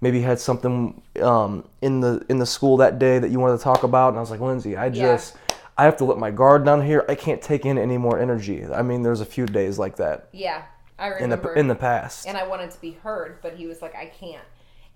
maybe 0.02 0.22
had 0.22 0.40
something 0.40 1.02
um, 1.22 1.64
in 1.82 2.00
the 2.00 2.26
in 2.30 2.40
the 2.40 2.46
school 2.46 2.78
that 2.78 3.00
day 3.00 3.20
that 3.20 3.30
you 3.30 3.40
wanted 3.40 3.58
to 3.58 3.64
talk 3.64 3.84
about, 3.84 4.10
and 4.10 4.18
I 4.18 4.22
was 4.22 4.32
like, 4.32 4.40
Lindsay, 4.40 4.76
I 4.76 4.86
Yeah. 4.86 4.92
just 4.92 5.36
I 5.80 5.84
have 5.84 5.96
to 5.98 6.04
let 6.06 6.18
my 6.18 6.30
guard 6.30 6.66
down 6.66 6.86
here. 6.86 7.06
I 7.08 7.16
can't 7.16 7.42
take 7.42 7.66
in 7.66 7.78
any 7.78 7.98
more 7.98 8.20
energy. 8.20 8.66
I 8.66 8.82
mean, 8.82 9.02
there's 9.02 9.22
a 9.22 9.26
few 9.26 9.46
days 9.46 9.80
like 9.80 9.96
that 9.96 10.28
Yeah, 10.34 10.64
I 10.98 11.08
in 11.08 11.14
remember. 11.14 11.54
the 11.54 11.60
in 11.60 11.68
the 11.70 11.76
past. 11.76 12.28
and 12.28 12.38
I 12.38 12.46
wanted 12.46 12.72
to 12.72 12.82
be 12.82 12.92
heard, 12.92 13.42
but 13.42 13.56
he 13.56 13.66
was 13.66 13.82
like, 13.82 13.96
I 13.96 14.08
can't. 14.08 14.44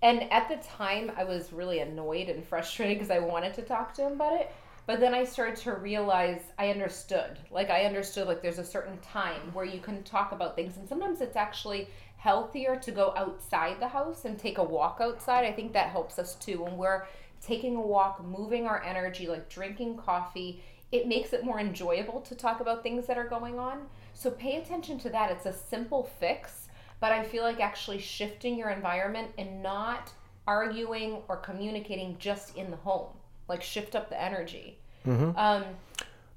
And 0.01 0.29
at 0.29 0.49
the 0.49 0.57
time, 0.57 1.09
I 1.15 1.23
was 1.23 1.53
really 1.53 1.79
annoyed 1.79 2.27
and 2.27 2.45
frustrated 2.51 2.97
because 2.97 3.11
I 3.11 3.19
wanted 3.19 3.53
to 3.53 3.61
talk 3.61 3.93
to 3.93 4.01
him 4.07 4.13
about 4.13 4.33
it. 4.41 4.51
But 4.85 4.99
then 4.99 5.13
I 5.13 5.23
started 5.23 5.55
to 5.61 5.75
realize 5.75 6.41
I 6.59 6.69
understood. 6.69 7.39
Like, 7.49 7.69
I 7.69 7.85
understood, 7.85 8.27
like, 8.27 8.41
there's 8.41 8.59
a 8.59 8.65
certain 8.65 8.97
time 8.97 9.53
where 9.53 9.63
you 9.63 9.79
can 9.79 10.03
talk 10.03 10.33
about 10.33 10.57
things. 10.57 10.75
And 10.75 10.89
sometimes 10.89 11.21
it's 11.21 11.37
actually 11.37 11.87
healthier 12.17 12.75
to 12.75 12.91
go 12.91 13.13
outside 13.15 13.79
the 13.79 13.87
house 13.87 14.25
and 14.25 14.37
take 14.37 14.57
a 14.57 14.63
walk 14.63 14.97
outside. 14.99 15.45
I 15.45 15.53
think 15.53 15.71
that 15.71 15.87
helps 15.91 16.19
us 16.19 16.35
too. 16.35 16.61
When 16.61 16.75
we're 16.75 17.05
taking 17.41 17.77
a 17.77 17.81
walk, 17.81 18.21
moving 18.23 18.67
our 18.67 18.83
energy, 18.83 19.27
like 19.27 19.49
drinking 19.49 19.95
coffee, 19.97 20.61
it 20.93 21.07
makes 21.07 21.33
it 21.33 21.43
more 21.43 21.59
enjoyable 21.59 22.21
to 22.21 22.35
talk 22.35 22.59
about 22.59 22.83
things 22.83 23.07
that 23.07 23.17
are 23.17 23.27
going 23.27 23.57
on. 23.57 23.87
So 24.13 24.29
pay 24.29 24.57
attention 24.57 24.99
to 24.99 25.09
that. 25.09 25.31
It's 25.31 25.47
a 25.47 25.51
simple 25.51 26.03
fix, 26.19 26.67
but 26.99 27.11
I 27.11 27.23
feel 27.23 27.43
like 27.43 27.59
actually 27.59 27.97
shifting 27.99 28.57
your 28.57 28.69
environment 28.69 29.31
and 29.39 29.63
not 29.63 30.11
arguing 30.45 31.23
or 31.27 31.37
communicating 31.37 32.15
just 32.19 32.55
in 32.55 32.69
the 32.69 32.77
home. 32.77 33.07
Like 33.47 33.63
shift 33.63 33.95
up 33.95 34.09
the 34.09 34.21
energy. 34.21 34.77
Um, 35.05 35.63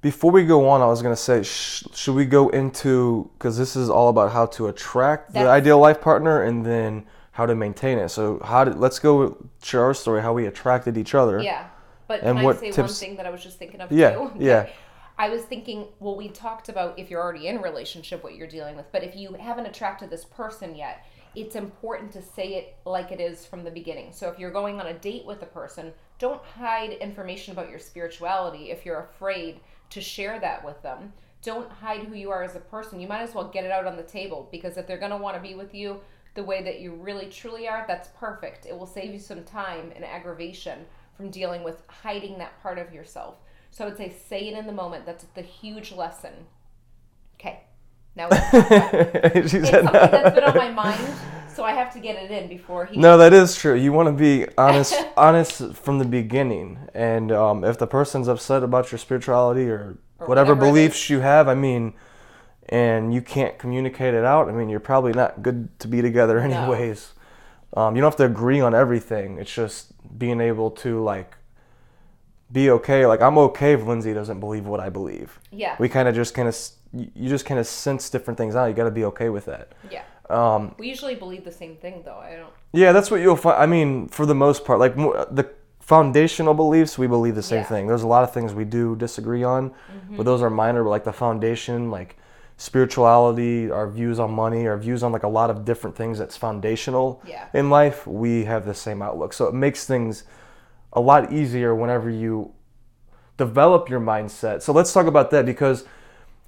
Before 0.01 0.33
we 0.33 0.45
go 0.45 0.69
on, 0.69 0.81
I 0.81 0.87
was 0.87 1.03
gonna 1.03 1.15
say, 1.15 1.43
sh- 1.43 1.85
should 1.95 2.15
we 2.15 2.25
go 2.25 2.49
into 2.49 3.31
because 3.35 3.59
this 3.59 3.77
is 3.77 3.91
all 3.91 4.09
about 4.09 4.33
how 4.33 4.47
to 4.47 4.69
attract 4.69 5.35
the 5.35 5.47
ideal 5.47 5.79
life 5.79 6.01
partner 6.01 6.43
and 6.43 6.65
then 6.65 7.05
how 7.33 7.45
to 7.45 7.55
maintain 7.55 7.99
it. 7.99 8.09
So 8.09 8.41
how 8.43 8.65
did 8.65 8.79
let's 8.79 8.99
go 8.99 9.37
share 9.63 9.85
our 9.85 9.93
story 9.93 10.23
how 10.23 10.33
we 10.33 10.47
attracted 10.47 10.97
each 10.97 11.15
other. 11.15 11.43
Yeah. 11.43 11.67
But 12.07 12.23
And 12.23 12.39
can 12.39 12.47
I 12.47 12.53
say 12.55 12.71
one 12.71 12.89
thing 12.89 13.17
that 13.17 13.27
I 13.27 13.31
was 13.31 13.43
just 13.43 13.59
thinking 13.59 13.81
of 13.81 13.91
Yeah, 13.91 14.15
too? 14.15 14.33
yeah. 14.39 14.69
I 15.19 15.31
was 15.31 15.43
thinking, 15.43 15.87
well, 15.99 16.15
we 16.15 16.29
talked 16.29 16.69
about 16.69 16.99
if 16.99 17.11
you're 17.11 17.23
already 17.23 17.47
in 17.47 17.57
a 17.57 17.63
relationship, 17.63 18.23
what 18.23 18.35
you're 18.35 18.47
dealing 18.47 18.77
with. 18.77 18.91
But 18.93 19.03
if 19.03 19.17
you 19.17 19.33
haven't 19.33 19.67
attracted 19.67 20.11
this 20.11 20.27
person 20.27 20.75
yet, 20.75 21.07
it's 21.35 21.57
important 21.57 22.13
to 22.13 22.23
say 22.23 22.55
it 22.55 22.77
like 22.85 23.13
it 23.13 23.21
is 23.21 23.45
from 23.47 23.65
the 23.65 23.71
beginning. 23.71 24.13
So 24.13 24.29
if 24.29 24.39
you're 24.39 24.51
going 24.51 24.81
on 24.81 24.87
a 24.89 24.95
date 24.95 25.25
with 25.27 25.43
a 25.43 25.47
person, 25.47 25.93
don't 26.19 26.43
hide 26.43 26.93
information 26.93 27.53
about 27.53 27.71
your 27.71 27.79
spirituality 27.79 28.71
if 28.71 28.85
you're 28.85 29.01
afraid 29.01 29.61
to 29.91 30.01
share 30.01 30.39
that 30.41 30.65
with 30.65 30.81
them. 30.83 31.13
Don't 31.43 31.71
hide 31.71 32.05
who 32.05 32.15
you 32.15 32.31
are 32.31 32.43
as 32.43 32.57
a 32.57 32.61
person. 32.61 33.01
You 33.01 33.09
might 33.09 33.23
as 33.23 33.35
well 33.35 33.49
get 33.49 33.65
it 33.65 33.71
out 33.71 33.87
on 33.87 33.97
the 33.97 34.03
table 34.03 34.49
because 34.51 34.77
if 34.77 34.87
they're 34.87 34.99
going 34.99 35.11
to 35.11 35.17
want 35.17 35.37
to 35.37 35.43
be 35.43 35.55
with 35.55 35.75
you 35.75 36.01
the 36.35 36.43
way 36.43 36.63
that 36.63 36.81
you 36.81 36.93
really 36.95 37.27
truly 37.27 37.69
are, 37.69 37.85
that's 37.87 38.09
perfect. 38.19 38.67
It 38.67 38.77
will 38.77 38.87
save 38.87 39.13
you 39.13 39.19
some 39.19 39.45
time 39.45 39.93
and 39.95 40.05
aggravation 40.05 40.87
from 41.17 41.31
dealing 41.31 41.63
with 41.63 41.83
hiding 41.89 42.39
that 42.39 42.61
part 42.63 42.79
of 42.79 42.93
yourself. 42.93 43.37
So 43.71 43.85
I 43.85 43.89
would 43.89 43.97
say 43.97 44.15
say 44.29 44.49
it 44.49 44.59
in 44.59 44.67
the 44.67 44.73
moment. 44.73 45.07
That's 45.07 45.25
the 45.35 45.43
huge 45.43 45.93
lesson. 45.93 46.33
Okay. 47.39 47.61
Now 48.17 48.31
she 48.31 48.37
it's 49.39 49.53
said 49.53 49.85
something 49.85 49.93
that's 49.93 50.35
been 50.35 50.45
on 50.45 50.57
my 50.57 50.71
mind, 50.71 51.15
so 51.53 51.65
I 51.65 51.73
have 51.73 51.93
to 51.93 52.01
get 52.01 52.17
it 52.17 52.31
in 52.31 52.49
before 52.49 52.87
he. 52.87 52.97
No, 52.97 53.19
that 53.19 53.35
is 53.35 53.55
true. 53.55 53.75
You 53.75 53.93
want 53.93 54.07
to 54.07 54.13
be 54.13 54.47
honest, 54.57 54.95
honest 55.19 55.75
from 55.75 55.99
the 55.99 56.07
beginning, 56.07 56.79
and 56.95 57.31
um, 57.31 57.63
if 57.63 57.77
the 57.77 57.87
person's 57.87 58.27
upset 58.27 58.63
about 58.63 58.91
your 58.91 58.99
spirituality 58.99 59.69
or, 59.69 59.99
Or 60.19 60.27
whatever, 60.27 60.55
whatever 60.55 60.55
beliefs 60.55 61.11
you 61.11 61.21
have, 61.21 61.47
I 61.47 61.55
mean, 61.55 61.93
and 62.71 63.13
you 63.13 63.21
can't 63.21 63.59
communicate 63.59 64.15
it 64.15 64.25
out, 64.25 64.49
I 64.49 64.53
mean, 64.53 64.71
you're 64.71 64.81
probably 64.81 65.13
not 65.13 65.43
good 65.43 65.79
to 65.81 65.89
be 65.89 66.01
together, 66.01 66.39
anyways. 66.39 67.13
Um, 67.75 67.95
you 67.97 68.01
don't 68.03 68.11
have 68.11 68.17
to 68.19 68.25
agree 68.25 68.61
on 68.61 68.75
everything. 68.75 69.39
It's 69.39 69.53
just 69.53 69.93
being 70.19 70.41
able 70.41 70.71
to 70.73 71.03
like 71.03 71.35
be 72.53 72.71
okay. 72.71 73.07
Like 73.07 73.21
I'm 73.21 73.39
okay 73.39 73.73
if 73.73 73.85
Lindsay 73.85 74.15
doesn't 74.15 74.41
believe 74.41 74.67
what 74.67 74.81
I 74.81 74.89
believe. 74.89 75.39
Yeah. 75.51 75.77
We 75.79 75.89
kind 75.89 76.09
of 76.09 76.15
just 76.15 76.35
kind 76.35 76.49
of 76.49 76.57
you 76.93 77.29
just 77.29 77.45
kind 77.45 77.61
of 77.61 77.67
sense 77.67 78.09
different 78.09 78.39
things 78.39 78.55
out. 78.57 78.67
You 78.67 78.75
got 78.75 78.85
to 78.85 78.91
be 78.91 79.05
okay 79.07 79.29
with 79.29 79.45
that. 79.47 79.73
yeah. 79.91 80.03
Um, 80.31 80.75
We 80.79 80.89
usually 80.89 81.15
believe 81.15 81.45
the 81.45 81.53
same 81.53 81.77
thing, 81.77 82.03
though. 82.05 82.19
I 82.19 82.37
don't. 82.37 82.53
yeah, 82.73 82.93
that's 82.93 83.11
what 83.11 83.21
you'll 83.21 83.37
find. 83.37 83.63
I 83.63 83.67
mean, 83.67 84.09
for 84.09 84.27
the 84.27 84.35
most 84.35 84.65
part, 84.65 84.79
like 84.81 84.97
the 84.97 85.49
foundational 85.81 86.55
beliefs, 86.55 86.99
we 86.99 87.07
believe 87.07 87.35
the 87.35 87.43
same 87.43 87.59
Yeah. 87.59 87.65
Mm-hmm. 87.65 87.75
thing. 87.75 87.87
There's 87.87 88.03
a 88.03 88.09
lot 88.09 88.25
of 88.25 88.33
things 88.33 88.55
we 88.55 88.65
do 88.65 88.97
disagree 88.97 89.45
on, 89.45 89.73
but 90.17 90.25
those 90.25 90.43
are 90.43 90.51
minor. 90.51 90.83
But 90.85 90.91
like 90.91 91.05
the 91.05 91.13
foundation, 91.13 91.91
like 91.91 92.17
spirituality, 92.57 93.71
our 93.71 93.89
views 93.89 94.19
on 94.19 94.31
money, 94.31 94.67
our 94.67 94.77
views 94.79 95.03
on 95.03 95.13
like 95.13 95.23
a 95.25 95.29
lot 95.29 95.51
of 95.51 95.65
different 95.65 95.95
things 95.97 96.19
that's 96.19 96.37
foundational 96.37 97.21
Yeah. 97.27 97.47
in 97.53 97.69
life, 97.71 98.07
we 98.07 98.45
have 98.45 98.65
the 98.65 98.75
same 98.75 99.03
outlook. 99.03 99.33
So 99.33 99.47
it 99.47 99.55
makes 99.55 99.87
things 99.87 100.25
a 100.93 101.01
lot 101.01 101.33
easier 101.33 101.75
whenever 101.75 102.09
you 102.09 102.53
develop 103.37 103.91
your 103.91 104.01
mindset. 104.01 104.63
So 104.63 104.73
let's 104.73 104.93
talk 104.93 105.07
about 105.07 105.31
that 105.33 105.45
because 105.45 105.85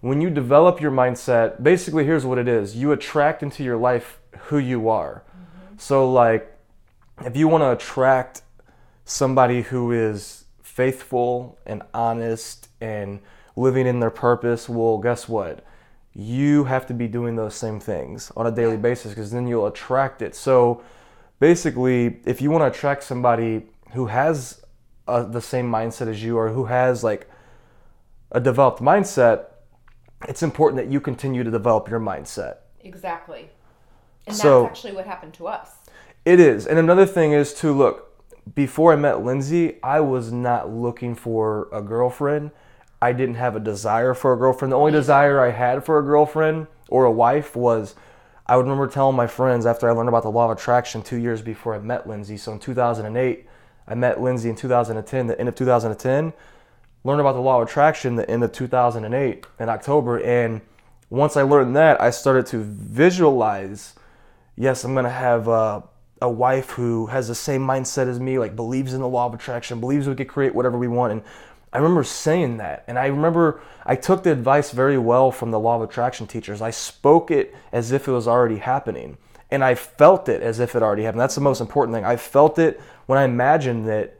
when 0.00 0.20
you 0.20 0.30
develop 0.30 0.80
your 0.80 0.90
mindset, 0.90 1.62
basically 1.62 2.04
here's 2.04 2.24
what 2.24 2.38
it 2.38 2.48
is. 2.48 2.74
You 2.76 2.92
attract 2.92 3.42
into 3.42 3.62
your 3.62 3.76
life 3.76 4.18
who 4.46 4.58
you 4.58 4.88
are. 4.88 5.22
Mm-hmm. 5.28 5.74
So 5.76 6.10
like 6.10 6.54
if 7.24 7.36
you 7.36 7.48
want 7.48 7.62
to 7.62 7.72
attract 7.72 8.42
somebody 9.04 9.62
who 9.62 9.92
is 9.92 10.44
faithful 10.62 11.58
and 11.66 11.82
honest 11.92 12.68
and 12.80 13.18
living 13.56 13.86
in 13.86 14.00
their 14.00 14.10
purpose, 14.10 14.68
well, 14.68 14.98
guess 14.98 15.28
what? 15.28 15.64
You 16.20 16.64
have 16.64 16.84
to 16.88 16.94
be 16.94 17.06
doing 17.06 17.36
those 17.36 17.54
same 17.54 17.78
things 17.78 18.32
on 18.36 18.44
a 18.44 18.50
daily 18.50 18.76
basis 18.76 19.12
because 19.12 19.30
then 19.30 19.46
you'll 19.46 19.68
attract 19.68 20.20
it. 20.20 20.34
So 20.34 20.82
basically, 21.38 22.18
if 22.24 22.42
you 22.42 22.50
want 22.50 22.62
to 22.62 22.66
attract 22.76 23.04
somebody 23.04 23.66
who 23.92 24.06
has 24.06 24.60
uh, 25.06 25.22
the 25.22 25.40
same 25.40 25.70
mindset 25.70 26.08
as 26.08 26.20
you 26.20 26.36
or 26.36 26.48
who 26.48 26.64
has 26.64 27.04
like 27.04 27.30
a 28.32 28.40
developed 28.40 28.82
mindset, 28.82 29.44
it's 30.28 30.42
important 30.42 30.82
that 30.82 30.92
you 30.92 31.00
continue 31.00 31.44
to 31.44 31.52
develop 31.52 31.88
your 31.88 32.00
mindset. 32.00 32.56
Exactly. 32.80 33.50
And 34.26 34.34
So- 34.34 34.62
that's 34.62 34.72
actually 34.76 34.94
what 34.94 35.06
happened 35.06 35.34
to 35.34 35.46
us. 35.46 35.76
It 36.24 36.40
is. 36.40 36.66
And 36.66 36.80
another 36.80 37.06
thing 37.06 37.30
is 37.30 37.54
to 37.54 37.70
look, 37.70 38.24
before 38.56 38.92
I 38.92 38.96
met 38.96 39.22
Lindsay, 39.22 39.80
I 39.84 40.00
was 40.00 40.32
not 40.32 40.68
looking 40.68 41.14
for 41.14 41.68
a 41.72 41.80
girlfriend. 41.80 42.50
I 43.00 43.12
didn't 43.12 43.36
have 43.36 43.54
a 43.56 43.60
desire 43.60 44.14
for 44.14 44.32
a 44.32 44.36
girlfriend. 44.36 44.72
The 44.72 44.76
only 44.76 44.92
desire 44.92 45.40
I 45.40 45.50
had 45.50 45.84
for 45.84 45.98
a 45.98 46.02
girlfriend 46.02 46.66
or 46.88 47.04
a 47.04 47.12
wife 47.12 47.54
was 47.54 47.94
I 48.46 48.56
would 48.56 48.62
remember 48.62 48.88
telling 48.88 49.14
my 49.14 49.26
friends 49.26 49.66
after 49.66 49.88
I 49.88 49.92
learned 49.92 50.08
about 50.08 50.22
the 50.22 50.30
law 50.30 50.50
of 50.50 50.56
attraction 50.56 51.02
two 51.02 51.18
years 51.18 51.42
before 51.42 51.74
I 51.74 51.78
met 51.78 52.08
Lindsay. 52.08 52.36
So 52.36 52.52
in 52.52 52.58
2008, 52.58 53.46
I 53.86 53.94
met 53.94 54.20
Lindsay 54.20 54.48
in 54.48 54.56
2010, 54.56 55.26
the 55.26 55.38
end 55.38 55.48
of 55.48 55.54
2010. 55.54 56.32
Learned 57.04 57.20
about 57.20 57.34
the 57.34 57.40
law 57.40 57.60
of 57.60 57.68
attraction 57.68 58.16
the 58.16 58.28
end 58.28 58.42
of 58.42 58.52
2008 58.52 59.46
in 59.60 59.68
October. 59.68 60.18
And 60.20 60.62
once 61.10 61.36
I 61.36 61.42
learned 61.42 61.76
that, 61.76 62.00
I 62.00 62.10
started 62.10 62.46
to 62.46 62.62
visualize 62.64 63.94
yes, 64.58 64.82
I'm 64.82 64.94
gonna 64.94 65.08
have 65.08 65.46
a, 65.46 65.84
a 66.20 66.28
wife 66.28 66.70
who 66.70 67.06
has 67.06 67.28
the 67.28 67.34
same 67.34 67.62
mindset 67.62 68.08
as 68.08 68.18
me, 68.18 68.38
like 68.38 68.56
believes 68.56 68.92
in 68.92 69.00
the 69.00 69.08
law 69.08 69.26
of 69.26 69.34
attraction, 69.34 69.78
believes 69.78 70.08
we 70.08 70.16
could 70.16 70.28
create 70.28 70.54
whatever 70.54 70.76
we 70.76 70.88
want. 70.88 71.12
And 71.12 71.22
I 71.72 71.78
remember 71.78 72.04
saying 72.04 72.56
that, 72.58 72.84
and 72.86 72.98
I 72.98 73.06
remember 73.06 73.60
I 73.84 73.94
took 73.96 74.22
the 74.22 74.32
advice 74.32 74.70
very 74.70 74.98
well 74.98 75.30
from 75.30 75.50
the 75.50 75.60
law 75.60 75.76
of 75.76 75.82
attraction 75.82 76.26
teachers. 76.26 76.62
I 76.62 76.70
spoke 76.70 77.30
it 77.30 77.54
as 77.72 77.92
if 77.92 78.08
it 78.08 78.12
was 78.12 78.26
already 78.26 78.58
happening, 78.58 79.18
and 79.50 79.62
I 79.62 79.74
felt 79.74 80.28
it 80.28 80.42
as 80.42 80.60
if 80.60 80.74
it 80.74 80.82
already 80.82 81.02
happened. 81.02 81.20
That's 81.20 81.34
the 81.34 81.40
most 81.40 81.60
important 81.60 81.94
thing. 81.94 82.04
I 82.04 82.16
felt 82.16 82.58
it 82.58 82.80
when 83.06 83.18
I 83.18 83.24
imagined 83.24 83.86
that. 83.88 84.14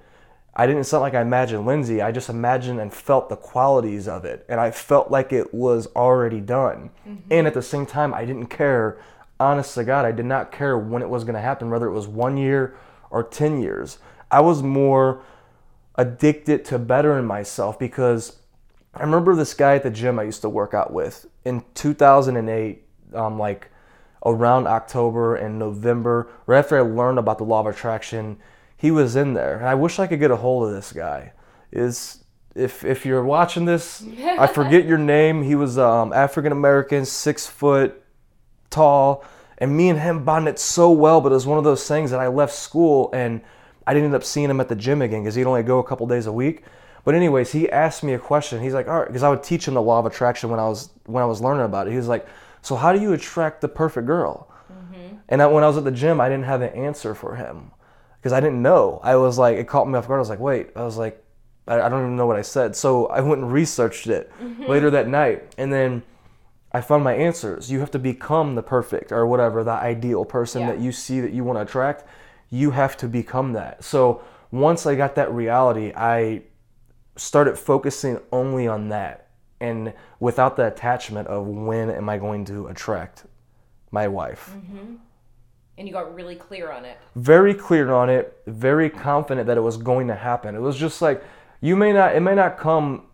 I 0.57 0.67
didn't 0.67 0.85
sound 0.85 1.03
like 1.03 1.15
I 1.15 1.21
imagined 1.21 1.67
Lindsay. 1.67 2.03
I 2.03 2.11
just 2.11 2.29
imagined 2.29 2.81
and 2.81 2.93
felt 2.93 3.29
the 3.29 3.37
qualities 3.37 4.09
of 4.09 4.25
it. 4.25 4.45
And 4.49 4.59
I 4.59 4.73
felt 4.73 5.09
like 5.09 5.33
it 5.33 5.55
was 5.55 5.87
already 5.95 6.41
done. 6.41 6.91
Mm-hmm. 7.07 7.29
And 7.31 7.47
at 7.47 7.55
the 7.55 7.63
same 7.63 7.87
time, 7.87 8.13
I 8.13 8.25
didn't 8.25 8.47
care. 8.47 8.99
Honest 9.39 9.75
to 9.75 9.85
God, 9.85 10.05
I 10.05 10.11
did 10.11 10.27
not 10.27 10.51
care 10.51 10.77
when 10.77 11.01
it 11.01 11.09
was 11.09 11.23
going 11.23 11.37
to 11.37 11.41
happen, 11.41 11.71
whether 11.71 11.87
it 11.87 11.93
was 11.93 12.09
one 12.09 12.37
year 12.37 12.77
or 13.11 13.23
10 13.23 13.61
years. 13.61 13.99
I 14.33 14.41
was 14.41 14.61
more 14.61 15.23
addicted 15.99 16.65
to 16.65 16.79
bettering 16.79 17.27
myself 17.27 17.79
because 17.79 18.39
I 18.95 19.03
remember 19.03 19.35
this 19.35 19.53
guy 19.53 19.75
at 19.75 19.83
the 19.83 19.91
gym 19.91 20.19
I 20.19 20.23
used 20.23 20.41
to 20.43 20.49
work 20.49 20.73
out 20.73 20.93
with 20.93 21.27
in 21.45 21.65
2008, 21.75 22.83
um, 23.15 23.39
like 23.39 23.69
around 24.25 24.67
October 24.67 25.35
and 25.35 25.59
November, 25.59 26.31
right 26.47 26.59
after 26.59 26.79
I 26.79 26.81
learned 26.81 27.19
about 27.19 27.39
the 27.39 27.45
law 27.45 27.61
of 27.61 27.67
attraction, 27.67 28.39
he 28.77 28.91
was 28.91 29.17
in 29.17 29.35
there. 29.35 29.59
And 29.59 29.67
I 29.67 29.75
wish 29.75 29.99
I 29.99 30.07
could 30.07 30.21
get 30.21 30.31
a 30.31 30.37
hold 30.37 30.69
of 30.69 30.75
this 30.75 30.93
guy. 30.93 31.33
Is 31.71 32.25
if 32.55 32.85
if 32.85 33.05
you're 33.05 33.25
watching 33.25 33.65
this, 33.65 34.05
I 34.21 34.47
forget 34.55 34.87
your 34.87 34.99
name. 34.99 35.43
He 35.43 35.55
was 35.55 35.79
um, 35.79 36.13
African 36.13 36.53
American, 36.53 37.05
six 37.05 37.47
foot 37.47 38.03
tall, 38.71 39.25
and 39.59 39.77
me 39.77 39.91
and 39.91 39.99
him 39.99 40.25
bonded 40.25 40.59
so 40.59 40.91
well. 40.91 41.21
But 41.21 41.33
it 41.33 41.35
was 41.35 41.47
one 41.47 41.59
of 41.59 41.65
those 41.65 41.87
things 41.87 42.11
that 42.11 42.21
I 42.21 42.29
left 42.29 42.55
school 42.55 43.11
and 43.13 43.43
I 43.89 43.95
didn't 43.95 44.07
end 44.07 44.15
up 44.15 44.25
seeing 44.25 44.51
him 44.51 44.61
at 44.61 44.69
the 44.69 44.77
gym 44.77 45.01
again 45.01 45.23
because 45.23 45.35
he'd 45.35 45.47
only 45.47 45.63
go 45.63 45.79
a 45.79 45.85
couple 45.85 46.07
days 46.07 46.27
a 46.27 46.33
week. 46.33 46.63
But 47.05 47.15
anyways, 47.15 47.53
he 47.53 47.71
asked 47.71 48.05
me 48.05 48.13
a 48.13 48.19
question. 48.19 48.63
He's 48.63 48.75
like, 48.75 48.87
all 48.87 48.99
right, 48.99 49.07
because 49.07 49.23
I 49.23 49.31
would 49.31 49.43
teach 49.43 49.67
him 49.67 49.73
the 49.75 49.83
law 49.83 49.99
of 49.99 50.05
attraction 50.05 50.51
when 50.51 50.61
I 50.61 50.69
was 50.69 50.91
when 51.07 51.23
I 51.23 51.27
was 51.27 51.41
learning 51.41 51.65
about 51.65 51.87
it. 51.87 51.93
He 51.93 51.97
was 51.97 52.07
like, 52.07 52.27
so 52.61 52.77
how 52.77 52.93
do 52.93 53.01
you 53.01 53.15
attract 53.15 53.63
the 53.63 53.69
perfect 53.69 54.07
girl? 54.07 54.53
Mm-hmm. 54.71 55.17
And 55.31 55.41
I, 55.41 55.47
when 55.47 55.65
I 55.65 55.69
was 55.69 55.79
at 55.79 55.85
the 55.85 55.91
gym, 55.91 56.21
I 56.21 56.29
didn't 56.29 56.45
have 56.45 56.61
an 56.61 56.75
answer 56.75 57.15
for 57.15 57.37
him 57.37 57.71
because 58.19 58.35
I 58.35 58.41
didn't 58.41 58.61
know. 58.61 59.01
I 59.03 59.17
was 59.17 59.39
like, 59.39 59.57
it 59.57 59.67
caught 59.67 59.89
me 59.89 59.97
off 59.97 60.07
guard. 60.07 60.19
I 60.19 60.21
was 60.21 60.29
like, 60.29 60.39
wait. 60.39 60.69
I 60.77 60.83
was 60.83 60.99
like, 60.99 61.25
I, 61.67 61.81
I 61.81 61.89
don't 61.89 62.01
even 62.03 62.17
know 62.17 62.27
what 62.27 62.37
I 62.37 62.43
said. 62.43 62.77
So 62.77 63.07
I 63.07 63.21
went 63.21 63.41
and 63.41 63.51
researched 63.51 64.07
it 64.09 64.31
mm-hmm. 64.39 64.65
later 64.65 64.91
that 64.91 65.09
night, 65.09 65.55
and 65.57 65.73
then 65.73 66.03
I 66.73 66.83
found 66.83 67.05
my 67.05 67.15
answers. 67.15 67.71
You 67.71 67.81
have 67.81 67.91
to 67.93 67.99
become 67.99 68.55
the 68.55 68.63
perfect 68.63 69.13
or 69.13 69.27
whatever, 69.27 69.65
the 69.65 69.71
ideal 69.71 70.27
person 70.27 70.63
Yeah. 70.63 70.73
that 70.73 70.81
you 70.81 70.93
see 70.93 71.21
that 71.21 71.33
you 71.33 71.43
want 71.43 71.57
to 71.57 71.63
attract. 71.63 72.05
You 72.51 72.71
have 72.71 72.97
to 72.99 73.09
become 73.09 73.53
that. 73.53 73.85
So 73.85 74.23
once 74.51 74.87
I 74.87 74.95
got 74.95 75.15
that 75.17 75.33
reality, 75.33 75.93
I 75.95 76.43
started 77.17 77.59
focusing 77.59 78.21
only 78.33 78.67
on 78.67 78.89
that 78.89 79.29
and 79.61 79.93
without 80.21 80.57
the 80.57 80.67
attachment 80.67 81.29
of 81.29 81.47
when 81.47 81.91
am 81.91 82.09
I 82.09 82.19
going 82.19 82.45
to 82.47 82.69
attract 82.69 83.25
my 83.91 84.07
wife. 84.09 84.51
Mm-hmm. 84.55 84.95
And 85.77 85.87
you 85.87 85.93
got 85.93 86.13
really 86.15 86.35
clear 86.35 86.73
on 86.73 86.85
it. 86.85 86.99
Very 87.15 87.55
clear 87.55 87.93
on 87.93 88.11
it, 88.11 88.41
very 88.47 88.91
confident 88.91 89.47
that 89.47 89.57
it 89.57 89.61
was 89.61 89.77
going 89.77 90.09
to 90.09 90.15
happen. 90.15 90.55
It 90.55 90.61
was 90.61 90.77
just 90.77 91.01
like 91.01 91.23
you 91.61 91.77
may 91.77 91.93
not 91.93 92.15
it 92.15 92.21
may 92.21 92.35
not 92.35 92.59
come 92.59 93.05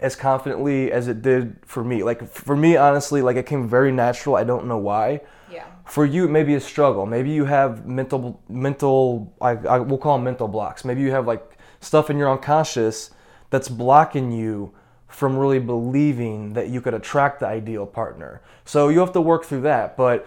as 0.00 0.16
confidently 0.16 0.90
as 0.92 1.08
it 1.08 1.22
did 1.22 1.56
for 1.64 1.84
me. 1.84 2.02
Like 2.02 2.28
for 2.32 2.56
me 2.56 2.76
honestly, 2.76 3.22
like 3.22 3.36
it 3.36 3.46
came 3.46 3.68
very 3.68 3.92
natural. 3.92 4.36
I 4.36 4.44
don't 4.44 4.66
know 4.66 4.78
why. 4.78 5.20
Yeah. 5.50 5.66
For 5.84 6.06
you, 6.06 6.24
it 6.24 6.30
may 6.30 6.44
be 6.44 6.54
a 6.54 6.60
struggle. 6.60 7.06
Maybe 7.06 7.30
you 7.30 7.44
have 7.44 7.86
mental, 7.86 8.40
mental. 8.48 9.34
I, 9.40 9.50
I 9.50 9.78
we'll 9.80 9.98
call 9.98 10.16
them 10.16 10.24
mental 10.24 10.48
blocks. 10.48 10.84
Maybe 10.84 11.02
you 11.02 11.10
have 11.10 11.26
like 11.26 11.58
stuff 11.80 12.10
in 12.10 12.16
your 12.16 12.30
unconscious 12.30 13.10
that's 13.50 13.68
blocking 13.68 14.30
you 14.32 14.72
from 15.08 15.36
really 15.36 15.58
believing 15.58 16.52
that 16.52 16.68
you 16.68 16.80
could 16.80 16.94
attract 16.94 17.40
the 17.40 17.46
ideal 17.46 17.84
partner. 17.84 18.40
So 18.64 18.88
you 18.88 19.00
have 19.00 19.12
to 19.12 19.20
work 19.20 19.44
through 19.44 19.62
that. 19.62 19.96
But 19.96 20.26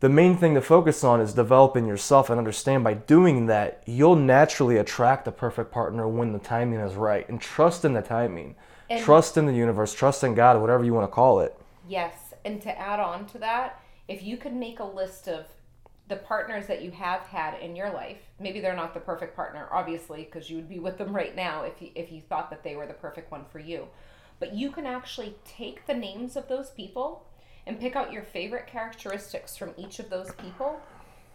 the 0.00 0.08
main 0.08 0.36
thing 0.36 0.54
to 0.54 0.60
focus 0.60 1.02
on 1.02 1.20
is 1.20 1.32
developing 1.32 1.86
yourself 1.86 2.30
and 2.30 2.38
understand 2.38 2.84
by 2.84 2.94
doing 2.94 3.46
that, 3.46 3.82
you'll 3.86 4.16
naturally 4.16 4.76
attract 4.76 5.24
the 5.24 5.32
perfect 5.32 5.72
partner 5.72 6.06
when 6.06 6.32
the 6.32 6.38
timing 6.38 6.78
is 6.80 6.94
right. 6.94 7.28
And 7.28 7.40
trust 7.40 7.84
in 7.84 7.94
the 7.94 8.02
timing. 8.02 8.54
And- 8.90 9.04
trust 9.04 9.36
in 9.36 9.46
the 9.46 9.52
universe, 9.52 9.92
trust 9.92 10.24
in 10.24 10.34
God, 10.34 10.60
whatever 10.60 10.84
you 10.84 10.94
want 10.94 11.08
to 11.08 11.14
call 11.14 11.40
it. 11.40 11.58
Yes, 11.88 12.34
and 12.44 12.60
to 12.62 12.78
add 12.78 13.00
on 13.00 13.26
to 13.26 13.38
that, 13.38 13.80
if 14.08 14.22
you 14.22 14.36
could 14.36 14.54
make 14.54 14.80
a 14.80 14.84
list 14.84 15.28
of 15.28 15.46
the 16.08 16.16
partners 16.16 16.66
that 16.66 16.82
you 16.82 16.90
have 16.90 17.20
had 17.22 17.58
in 17.60 17.76
your 17.76 17.90
life, 17.90 18.18
maybe 18.40 18.60
they're 18.60 18.74
not 18.74 18.94
the 18.94 19.00
perfect 19.00 19.36
partner, 19.36 19.68
obviously, 19.70 20.24
because 20.24 20.48
you 20.48 20.56
would 20.56 20.68
be 20.68 20.78
with 20.78 20.96
them 20.96 21.14
right 21.14 21.36
now 21.36 21.62
if 21.62 21.82
you, 21.82 21.90
if 21.94 22.10
you 22.10 22.22
thought 22.22 22.48
that 22.50 22.64
they 22.64 22.76
were 22.76 22.86
the 22.86 22.94
perfect 22.94 23.30
one 23.30 23.44
for 23.52 23.58
you. 23.58 23.88
But 24.40 24.54
you 24.54 24.70
can 24.70 24.86
actually 24.86 25.34
take 25.44 25.86
the 25.86 25.94
names 25.94 26.36
of 26.36 26.48
those 26.48 26.70
people 26.70 27.26
and 27.66 27.78
pick 27.78 27.94
out 27.94 28.12
your 28.12 28.22
favorite 28.22 28.66
characteristics 28.66 29.56
from 29.56 29.74
each 29.76 29.98
of 29.98 30.08
those 30.08 30.32
people. 30.36 30.80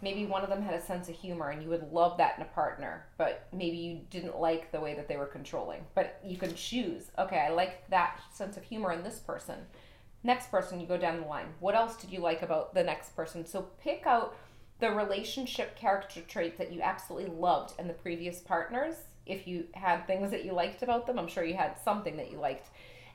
Maybe 0.04 0.26
one 0.26 0.42
of 0.42 0.50
them 0.50 0.60
had 0.60 0.74
a 0.74 0.82
sense 0.82 1.08
of 1.08 1.14
humor 1.14 1.48
and 1.48 1.62
you 1.62 1.70
would 1.70 1.90
love 1.90 2.18
that 2.18 2.36
in 2.36 2.42
a 2.42 2.48
partner, 2.48 3.06
but 3.16 3.48
maybe 3.54 3.78
you 3.78 4.00
didn't 4.10 4.38
like 4.38 4.70
the 4.70 4.78
way 4.78 4.92
that 4.92 5.08
they 5.08 5.16
were 5.16 5.24
controlling. 5.24 5.86
But 5.94 6.20
you 6.22 6.36
can 6.36 6.54
choose, 6.54 7.04
okay, 7.18 7.38
I 7.38 7.48
like 7.48 7.88
that 7.88 8.20
sense 8.30 8.58
of 8.58 8.64
humor 8.64 8.92
in 8.92 9.02
this 9.02 9.18
person. 9.18 9.60
Next 10.22 10.50
person, 10.50 10.78
you 10.78 10.86
go 10.86 10.98
down 10.98 11.22
the 11.22 11.26
line. 11.26 11.46
What 11.58 11.74
else 11.74 11.96
did 11.96 12.10
you 12.10 12.20
like 12.20 12.42
about 12.42 12.74
the 12.74 12.84
next 12.84 13.16
person? 13.16 13.46
So 13.46 13.70
pick 13.80 14.06
out 14.06 14.36
the 14.78 14.90
relationship 14.90 15.74
character 15.74 16.20
traits 16.20 16.58
that 16.58 16.70
you 16.70 16.82
absolutely 16.82 17.30
loved 17.34 17.80
in 17.80 17.88
the 17.88 17.94
previous 17.94 18.40
partners. 18.40 18.96
If 19.24 19.46
you 19.46 19.64
had 19.72 20.06
things 20.06 20.30
that 20.32 20.44
you 20.44 20.52
liked 20.52 20.82
about 20.82 21.06
them, 21.06 21.18
I'm 21.18 21.28
sure 21.28 21.44
you 21.44 21.54
had 21.54 21.78
something 21.82 22.18
that 22.18 22.30
you 22.30 22.36
liked. 22.36 22.68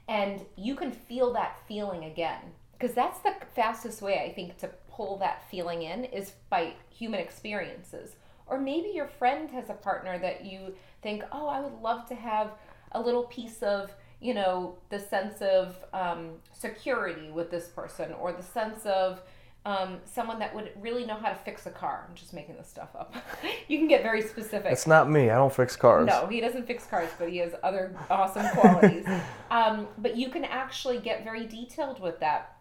And 0.07 0.43
you 0.55 0.75
can 0.75 0.91
feel 0.91 1.33
that 1.33 1.59
feeling 1.67 2.05
again. 2.05 2.41
Because 2.73 2.95
that's 2.95 3.19
the 3.19 3.35
fastest 3.55 4.01
way, 4.01 4.23
I 4.23 4.33
think, 4.33 4.57
to 4.57 4.71
pull 4.99 5.15
that 5.15 5.49
feeling 5.49 5.83
in 5.83 6.03
is 6.03 6.33
by 6.49 6.73
human 6.89 7.21
experiences. 7.21 8.17
Or 8.47 8.59
maybe 8.59 8.89
your 8.89 9.07
friend 9.07 9.49
has 9.51 9.69
a 9.69 9.73
partner 9.73 10.19
that 10.19 10.43
you 10.43 10.73
think, 11.01 11.23
oh, 11.31 11.47
I 11.47 11.61
would 11.61 11.81
love 11.81 12.05
to 12.09 12.15
have 12.15 12.51
a 12.91 12.99
little 12.99 13.23
piece 13.23 13.63
of, 13.63 13.93
you 14.19 14.33
know, 14.33 14.75
the 14.89 14.99
sense 14.99 15.41
of 15.41 15.77
um, 15.93 16.31
security 16.51 17.31
with 17.31 17.49
this 17.49 17.69
person, 17.69 18.11
or 18.19 18.33
the 18.33 18.43
sense 18.43 18.85
of, 18.85 19.21
um, 19.65 19.99
someone 20.03 20.37
that 20.39 20.53
would 20.53 20.71
really 20.81 21.05
know 21.05 21.15
how 21.15 21.29
to 21.29 21.35
fix 21.35 21.65
a 21.65 21.71
car. 21.71 22.05
I'm 22.09 22.15
just 22.15 22.33
making 22.33 22.57
this 22.57 22.67
stuff 22.67 22.89
up. 22.93 23.15
you 23.69 23.77
can 23.77 23.87
get 23.87 24.03
very 24.03 24.21
specific. 24.21 24.69
It's 24.69 24.87
not 24.87 25.09
me. 25.09 25.29
I 25.29 25.35
don't 25.35 25.53
fix 25.53 25.77
cars. 25.77 26.07
No, 26.07 26.27
he 26.27 26.41
doesn't 26.41 26.67
fix 26.67 26.85
cars, 26.85 27.09
but 27.17 27.29
he 27.29 27.37
has 27.37 27.53
other 27.63 27.95
awesome 28.09 28.49
qualities. 28.49 29.05
um, 29.51 29.87
but 29.97 30.17
you 30.17 30.27
can 30.27 30.43
actually 30.43 30.99
get 30.99 31.23
very 31.23 31.45
detailed 31.45 32.01
with 32.01 32.19
that 32.19 32.58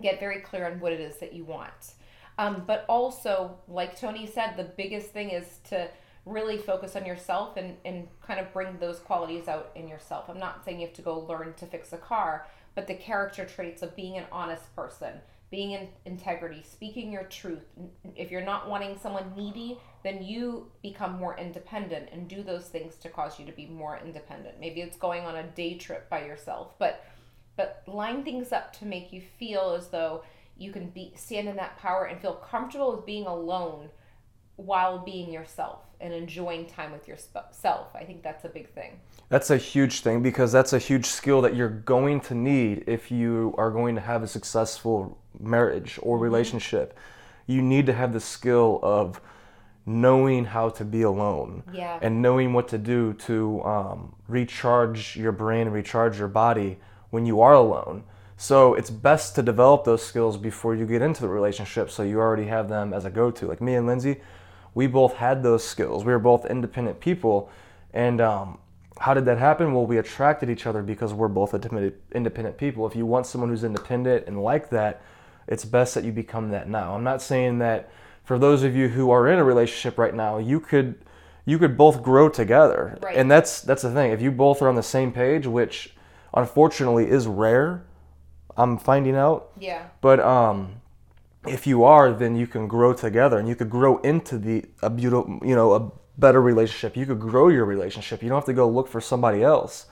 get 0.00 0.20
very 0.20 0.40
clear 0.40 0.66
on 0.66 0.80
what 0.80 0.92
it 0.92 1.00
is 1.00 1.18
that 1.18 1.32
you 1.32 1.44
want. 1.44 1.94
Um, 2.38 2.64
but 2.66 2.84
also, 2.88 3.58
like 3.68 3.98
Tony 3.98 4.26
said, 4.26 4.56
the 4.56 4.64
biggest 4.64 5.08
thing 5.08 5.30
is 5.30 5.58
to 5.68 5.88
really 6.26 6.58
focus 6.58 6.96
on 6.96 7.04
yourself 7.04 7.56
and, 7.56 7.76
and 7.84 8.08
kind 8.22 8.40
of 8.40 8.52
bring 8.52 8.78
those 8.78 8.98
qualities 8.98 9.48
out 9.48 9.70
in 9.74 9.88
yourself. 9.88 10.28
I'm 10.28 10.38
not 10.38 10.64
saying 10.64 10.80
you 10.80 10.86
have 10.86 10.96
to 10.96 11.02
go 11.02 11.18
learn 11.20 11.54
to 11.54 11.66
fix 11.66 11.92
a 11.92 11.96
car, 11.98 12.46
but 12.74 12.86
the 12.86 12.94
character 12.94 13.44
traits 13.44 13.82
of 13.82 13.96
being 13.96 14.16
an 14.16 14.24
honest 14.30 14.74
person, 14.76 15.14
being 15.50 15.72
in 15.72 15.88
integrity, 16.04 16.62
speaking 16.62 17.12
your 17.12 17.24
truth. 17.24 17.64
If 18.16 18.30
you're 18.30 18.40
not 18.42 18.68
wanting 18.68 18.98
someone 18.98 19.32
needy, 19.36 19.78
then 20.04 20.22
you 20.22 20.70
become 20.82 21.18
more 21.18 21.36
independent 21.36 22.08
and 22.12 22.28
do 22.28 22.42
those 22.42 22.68
things 22.68 22.96
to 22.96 23.08
cause 23.08 23.38
you 23.38 23.46
to 23.46 23.52
be 23.52 23.66
more 23.66 23.98
independent. 24.02 24.60
Maybe 24.60 24.80
it's 24.80 24.96
going 24.96 25.24
on 25.24 25.36
a 25.36 25.42
day 25.42 25.76
trip 25.76 26.08
by 26.08 26.24
yourself, 26.24 26.74
but 26.78 27.04
but 27.60 27.82
line 27.86 28.24
things 28.24 28.52
up 28.52 28.72
to 28.78 28.86
make 28.86 29.12
you 29.12 29.20
feel 29.38 29.76
as 29.78 29.88
though 29.88 30.22
you 30.56 30.72
can 30.72 30.88
be 30.90 31.12
stand 31.14 31.46
in 31.46 31.56
that 31.56 31.76
power 31.78 32.06
and 32.06 32.20
feel 32.20 32.34
comfortable 32.34 32.96
with 32.96 33.04
being 33.04 33.26
alone 33.26 33.90
while 34.56 34.98
being 34.98 35.30
yourself 35.30 35.80
and 36.00 36.14
enjoying 36.14 36.64
time 36.66 36.90
with 36.90 37.06
yourself. 37.06 37.88
I 37.94 38.04
think 38.04 38.22
that's 38.22 38.46
a 38.46 38.48
big 38.48 38.70
thing. 38.70 39.00
That's 39.28 39.50
a 39.50 39.58
huge 39.58 40.00
thing 40.00 40.22
because 40.22 40.52
that's 40.52 40.72
a 40.72 40.78
huge 40.78 41.04
skill 41.04 41.42
that 41.42 41.54
you're 41.54 41.68
going 41.68 42.20
to 42.22 42.34
need 42.34 42.84
if 42.86 43.10
you 43.10 43.54
are 43.58 43.70
going 43.70 43.94
to 43.94 44.00
have 44.00 44.22
a 44.22 44.28
successful 44.28 45.18
marriage 45.38 45.98
or 46.02 46.16
mm-hmm. 46.16 46.24
relationship. 46.24 46.98
You 47.46 47.60
need 47.60 47.84
to 47.86 47.92
have 47.92 48.14
the 48.14 48.20
skill 48.20 48.80
of 48.82 49.20
knowing 49.84 50.46
how 50.46 50.70
to 50.70 50.84
be 50.84 51.02
alone 51.02 51.62
yeah. 51.72 51.98
and 52.00 52.22
knowing 52.22 52.54
what 52.54 52.68
to 52.68 52.78
do 52.78 53.12
to 53.14 53.62
um, 53.64 54.14
recharge 54.28 55.16
your 55.16 55.32
brain 55.32 55.66
and 55.66 55.74
recharge 55.74 56.18
your 56.18 56.28
body 56.28 56.78
when 57.10 57.26
you 57.26 57.40
are 57.40 57.54
alone. 57.54 58.04
So 58.36 58.74
it's 58.74 58.88
best 58.88 59.34
to 59.34 59.42
develop 59.42 59.84
those 59.84 60.02
skills 60.02 60.38
before 60.38 60.74
you 60.74 60.86
get 60.86 61.02
into 61.02 61.20
the 61.20 61.28
relationship 61.28 61.90
so 61.90 62.02
you 62.02 62.18
already 62.18 62.46
have 62.46 62.68
them 62.68 62.94
as 62.94 63.04
a 63.04 63.10
go 63.10 63.30
to. 63.30 63.46
Like 63.46 63.60
me 63.60 63.74
and 63.74 63.86
Lindsay, 63.86 64.20
we 64.74 64.86
both 64.86 65.14
had 65.14 65.42
those 65.42 65.62
skills. 65.62 66.04
We 66.04 66.12
were 66.12 66.18
both 66.18 66.46
independent 66.46 67.00
people. 67.00 67.50
And 67.92 68.20
um, 68.20 68.58
how 68.98 69.12
did 69.12 69.26
that 69.26 69.38
happen? 69.38 69.74
Well, 69.74 69.86
we 69.86 69.98
attracted 69.98 70.48
each 70.48 70.66
other 70.66 70.82
because 70.82 71.12
we're 71.12 71.28
both 71.28 71.54
independent 71.54 72.56
people. 72.56 72.86
If 72.86 72.96
you 72.96 73.04
want 73.04 73.26
someone 73.26 73.50
who's 73.50 73.64
independent 73.64 74.26
and 74.26 74.42
like 74.42 74.70
that, 74.70 75.02
it's 75.46 75.64
best 75.64 75.94
that 75.94 76.04
you 76.04 76.12
become 76.12 76.50
that 76.50 76.68
now. 76.68 76.94
I'm 76.94 77.04
not 77.04 77.20
saying 77.20 77.58
that 77.58 77.90
for 78.24 78.38
those 78.38 78.62
of 78.62 78.74
you 78.74 78.88
who 78.88 79.10
are 79.10 79.28
in 79.28 79.38
a 79.38 79.44
relationship 79.44 79.98
right 79.98 80.14
now, 80.14 80.38
you 80.38 80.60
could 80.60 80.94
you 81.44 81.58
could 81.58 81.76
both 81.76 82.02
grow 82.02 82.28
together. 82.28 82.98
Right. 83.02 83.16
And 83.16 83.30
that's 83.30 83.60
that's 83.60 83.82
the 83.82 83.90
thing. 83.90 84.12
If 84.12 84.22
you 84.22 84.30
both 84.30 84.62
are 84.62 84.68
on 84.68 84.76
the 84.76 84.82
same 84.82 85.12
page, 85.12 85.46
which 85.46 85.94
unfortunately 86.34 87.08
is 87.08 87.26
rare, 87.26 87.84
I'm 88.56 88.78
finding 88.78 89.16
out. 89.16 89.50
Yeah. 89.58 89.86
But 90.00 90.20
um 90.20 90.80
if 91.46 91.66
you 91.66 91.84
are, 91.84 92.12
then 92.12 92.36
you 92.36 92.46
can 92.46 92.68
grow 92.68 92.92
together 92.92 93.38
and 93.38 93.48
you 93.48 93.54
could 93.54 93.70
grow 93.70 93.98
into 93.98 94.38
the 94.38 94.64
a 94.82 94.90
beautiful, 94.90 95.40
you 95.42 95.54
know, 95.54 95.72
a 95.72 95.90
better 96.18 96.40
relationship. 96.42 96.96
You 96.96 97.06
could 97.06 97.20
grow 97.20 97.48
your 97.48 97.64
relationship. 97.64 98.22
You 98.22 98.28
don't 98.28 98.36
have 98.36 98.44
to 98.46 98.52
go 98.52 98.68
look 98.68 98.88
for 98.88 99.00
somebody 99.00 99.42
else. 99.42 99.86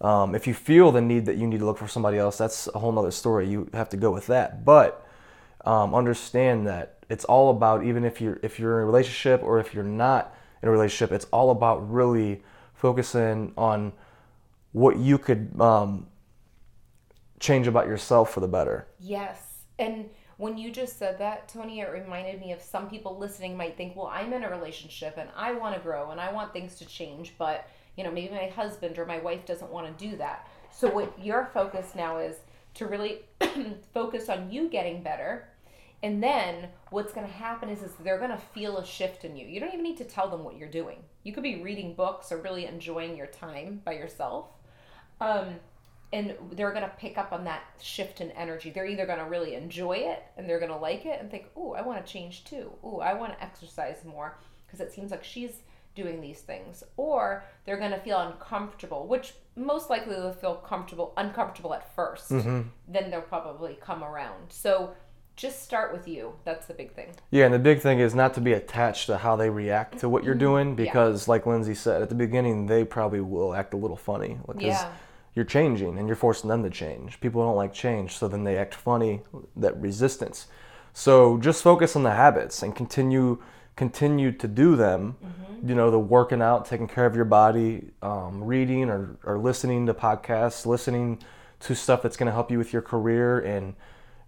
Um, 0.00 0.34
if 0.34 0.46
you 0.46 0.54
feel 0.54 0.92
the 0.92 1.00
need 1.00 1.26
that 1.26 1.36
you 1.36 1.46
need 1.46 1.60
to 1.60 1.66
look 1.66 1.78
for 1.78 1.88
somebody 1.88 2.18
else, 2.18 2.36
that's 2.38 2.68
a 2.74 2.78
whole 2.78 2.92
nother 2.92 3.10
story. 3.10 3.48
You 3.48 3.68
have 3.72 3.88
to 3.90 3.96
go 3.96 4.10
with 4.10 4.26
that. 4.26 4.64
But 4.64 5.06
um, 5.64 5.94
understand 5.94 6.66
that 6.66 7.04
it's 7.08 7.24
all 7.24 7.50
about 7.50 7.84
even 7.84 8.04
if 8.04 8.20
you're 8.20 8.38
if 8.42 8.58
you're 8.58 8.78
in 8.78 8.82
a 8.84 8.86
relationship 8.86 9.42
or 9.42 9.58
if 9.58 9.74
you're 9.74 9.84
not 9.84 10.34
in 10.62 10.68
a 10.68 10.72
relationship, 10.72 11.12
it's 11.12 11.26
all 11.26 11.50
about 11.50 11.90
really 11.90 12.42
focusing 12.74 13.52
on 13.56 13.92
what 14.72 14.98
you 14.98 15.18
could 15.18 15.58
um, 15.60 16.06
change 17.40 17.66
about 17.66 17.86
yourself 17.86 18.32
for 18.32 18.40
the 18.40 18.48
better. 18.48 18.86
Yes, 18.98 19.62
and 19.78 20.08
when 20.38 20.58
you 20.58 20.70
just 20.70 20.98
said 20.98 21.18
that, 21.18 21.48
Tony, 21.48 21.80
it 21.80 21.90
reminded 21.90 22.40
me 22.40 22.52
of 22.52 22.60
some 22.60 22.90
people 22.90 23.18
listening 23.18 23.56
might 23.56 23.76
think, 23.76 23.96
well, 23.96 24.08
I'm 24.12 24.32
in 24.34 24.44
a 24.44 24.50
relationship 24.50 25.16
and 25.16 25.30
I 25.34 25.52
want 25.52 25.74
to 25.74 25.80
grow 25.80 26.10
and 26.10 26.20
I 26.20 26.30
want 26.32 26.52
things 26.52 26.76
to 26.76 26.84
change, 26.84 27.34
but 27.38 27.68
you 27.96 28.04
know, 28.04 28.10
maybe 28.10 28.34
my 28.34 28.48
husband 28.48 28.98
or 28.98 29.06
my 29.06 29.18
wife 29.18 29.46
doesn't 29.46 29.70
want 29.70 29.86
to 29.86 30.08
do 30.08 30.16
that. 30.18 30.48
So 30.70 30.90
what 30.90 31.18
your 31.18 31.46
focus 31.54 31.92
now 31.94 32.18
is 32.18 32.36
to 32.74 32.86
really 32.86 33.20
focus 33.94 34.28
on 34.28 34.50
you 34.50 34.68
getting 34.68 35.02
better. 35.02 35.48
And 36.02 36.22
then 36.22 36.68
what's 36.90 37.14
going 37.14 37.26
to 37.26 37.32
happen 37.32 37.70
is, 37.70 37.82
is 37.82 37.92
they're 38.04 38.18
going 38.18 38.30
to 38.30 38.36
feel 38.36 38.76
a 38.76 38.84
shift 38.84 39.24
in 39.24 39.34
you. 39.34 39.46
You 39.46 39.60
don't 39.60 39.72
even 39.72 39.82
need 39.82 39.96
to 39.96 40.04
tell 40.04 40.28
them 40.28 40.44
what 40.44 40.58
you're 40.58 40.68
doing. 40.68 40.98
You 41.22 41.32
could 41.32 41.42
be 41.42 41.62
reading 41.62 41.94
books 41.94 42.30
or 42.30 42.36
really 42.36 42.66
enjoying 42.66 43.16
your 43.16 43.26
time 43.28 43.80
by 43.82 43.92
yourself. 43.92 44.50
Um, 45.20 45.56
and 46.12 46.34
they're 46.52 46.70
going 46.70 46.82
to 46.82 46.92
pick 46.98 47.18
up 47.18 47.32
on 47.32 47.44
that 47.44 47.62
shift 47.80 48.20
in 48.20 48.30
energy. 48.32 48.70
They're 48.70 48.86
either 48.86 49.06
going 49.06 49.18
to 49.18 49.24
really 49.24 49.54
enjoy 49.54 49.98
it 49.98 50.22
and 50.36 50.48
they're 50.48 50.60
going 50.60 50.70
to 50.70 50.76
like 50.76 51.04
it 51.04 51.20
and 51.20 51.30
think, 51.30 51.46
"Oh, 51.56 51.72
I 51.72 51.82
want 51.82 52.04
to 52.04 52.12
change 52.12 52.44
too. 52.44 52.72
Oh, 52.82 53.00
I 53.00 53.14
want 53.14 53.32
to 53.32 53.42
exercise 53.42 54.04
more 54.04 54.38
because 54.66 54.80
it 54.80 54.92
seems 54.92 55.10
like 55.10 55.24
she's 55.24 55.62
doing 55.94 56.20
these 56.20 56.40
things." 56.40 56.84
Or 56.96 57.44
they're 57.64 57.78
going 57.78 57.90
to 57.90 57.98
feel 57.98 58.20
uncomfortable, 58.20 59.06
which 59.06 59.34
most 59.56 59.90
likely 59.90 60.14
they'll 60.14 60.32
feel 60.32 60.54
comfortable 60.54 61.12
uncomfortable 61.16 61.74
at 61.74 61.94
1st 61.96 62.28
mm-hmm. 62.28 62.62
Then 62.88 63.10
they'll 63.10 63.20
probably 63.22 63.76
come 63.80 64.04
around. 64.04 64.50
So 64.52 64.94
just 65.34 65.64
start 65.64 65.92
with 65.92 66.06
you. 66.06 66.34
That's 66.44 66.66
the 66.66 66.74
big 66.74 66.94
thing. 66.94 67.14
Yeah, 67.30 67.46
and 67.46 67.52
the 67.52 67.58
big 67.58 67.80
thing 67.80 67.98
is 67.98 68.14
not 68.14 68.32
to 68.34 68.40
be 68.40 68.52
attached 68.52 69.06
to 69.06 69.18
how 69.18 69.36
they 69.36 69.50
react 69.50 69.98
to 69.98 70.08
what 70.08 70.24
you're 70.24 70.34
mm-hmm. 70.34 70.40
doing 70.40 70.76
because, 70.76 71.26
yeah. 71.26 71.32
like 71.32 71.46
Lindsay 71.46 71.74
said 71.74 72.00
at 72.00 72.10
the 72.10 72.14
beginning, 72.14 72.66
they 72.66 72.84
probably 72.84 73.20
will 73.20 73.54
act 73.54 73.74
a 73.74 73.76
little 73.76 73.96
funny. 73.96 74.38
Because 74.46 74.62
yeah 74.62 74.92
you're 75.36 75.44
changing 75.44 75.98
and 75.98 76.08
you're 76.08 76.16
forcing 76.16 76.48
them 76.48 76.64
to 76.64 76.70
change. 76.70 77.20
People 77.20 77.44
don't 77.44 77.54
like 77.54 77.72
change, 77.72 78.16
so 78.16 78.26
then 78.26 78.42
they 78.42 78.56
act 78.56 78.74
funny, 78.74 79.20
that 79.54 79.80
resistance. 79.80 80.46
So 80.94 81.36
just 81.38 81.62
focus 81.62 81.94
on 81.94 82.02
the 82.02 82.12
habits 82.12 82.62
and 82.62 82.74
continue 82.74 83.40
continue 83.76 84.32
to 84.32 84.48
do 84.48 84.74
them. 84.74 85.16
Mm-hmm. 85.22 85.68
You 85.68 85.74
know, 85.74 85.90
the 85.90 85.98
working 85.98 86.40
out, 86.40 86.64
taking 86.64 86.88
care 86.88 87.04
of 87.04 87.14
your 87.14 87.26
body, 87.26 87.90
um, 88.00 88.42
reading 88.42 88.88
or, 88.88 89.18
or 89.22 89.38
listening 89.38 89.84
to 89.86 89.94
podcasts, 89.94 90.64
listening 90.64 91.22
to 91.60 91.74
stuff 91.74 92.00
that's 92.00 92.16
going 92.16 92.26
to 92.26 92.32
help 92.32 92.50
you 92.50 92.56
with 92.56 92.72
your 92.72 92.80
career 92.80 93.38
and 93.40 93.74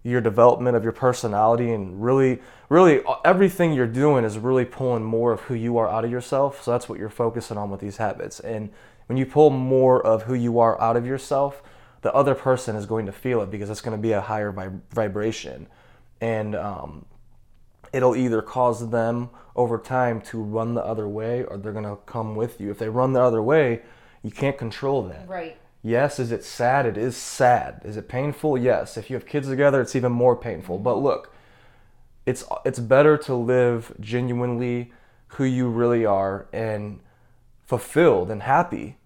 your 0.03 0.21
development 0.21 0.77
of 0.77 0.83
your 0.83 0.93
personality 0.93 1.71
and 1.71 2.01
really 2.01 2.39
really 2.69 3.01
everything 3.25 3.73
you're 3.73 3.85
doing 3.85 4.23
is 4.23 4.37
really 4.37 4.65
pulling 4.65 5.03
more 5.03 5.33
of 5.33 5.41
who 5.41 5.53
you 5.53 5.77
are 5.77 5.89
out 5.89 6.05
of 6.05 6.11
yourself 6.11 6.63
so 6.63 6.71
that's 6.71 6.87
what 6.87 6.97
you're 6.97 7.09
focusing 7.09 7.57
on 7.57 7.69
with 7.69 7.81
these 7.81 7.97
habits 7.97 8.39
and 8.39 8.69
when 9.09 9.17
you 9.17 9.25
pull 9.25 9.49
more 9.49 10.05
of 10.05 10.23
who 10.23 10.35
you 10.35 10.59
are 10.59 10.79
out 10.79 10.95
of 10.95 11.03
yourself, 11.03 11.63
the 12.01 12.13
other 12.13 12.35
person 12.35 12.75
is 12.75 12.85
going 12.85 13.07
to 13.07 13.11
feel 13.11 13.41
it 13.41 13.49
because 13.49 13.67
it's 13.71 13.81
going 13.81 13.97
to 13.97 14.01
be 14.01 14.11
a 14.11 14.21
higher 14.21 14.53
vib- 14.53 14.81
vibration. 14.91 15.65
And 16.21 16.55
um, 16.55 17.07
it'll 17.91 18.15
either 18.15 18.43
cause 18.43 18.91
them 18.91 19.31
over 19.55 19.79
time 19.79 20.21
to 20.21 20.39
run 20.39 20.75
the 20.75 20.85
other 20.85 21.07
way 21.07 21.43
or 21.43 21.57
they're 21.57 21.71
going 21.71 21.85
to 21.85 21.97
come 22.05 22.35
with 22.35 22.61
you. 22.61 22.69
If 22.69 22.77
they 22.77 22.87
run 22.87 23.13
the 23.13 23.21
other 23.21 23.41
way, 23.41 23.81
you 24.21 24.29
can't 24.29 24.59
control 24.59 25.01
that. 25.07 25.27
Right. 25.27 25.57
Yes, 25.81 26.19
is 26.19 26.31
it 26.31 26.43
sad? 26.43 26.85
It 26.85 26.97
is 26.97 27.15
sad. 27.15 27.81
Is 27.85 27.95
it 27.95 28.09
painful? 28.09 28.57
Yes. 28.57 28.97
If 28.97 29.09
you 29.09 29.15
have 29.15 29.25
kids 29.25 29.47
together, 29.47 29.81
it's 29.81 29.95
even 29.95 30.11
more 30.11 30.35
painful. 30.35 30.77
But 30.79 30.97
look, 30.97 31.33
it's 32.25 32.43
it's 32.65 32.79
better 32.79 33.17
to 33.19 33.35
live 33.35 33.93
genuinely 33.99 34.91
who 35.33 35.43
you 35.45 35.69
really 35.69 36.05
are 36.05 36.47
and 36.51 36.99
fulfilled 37.65 38.29
and 38.31 38.41
happy 38.43 38.97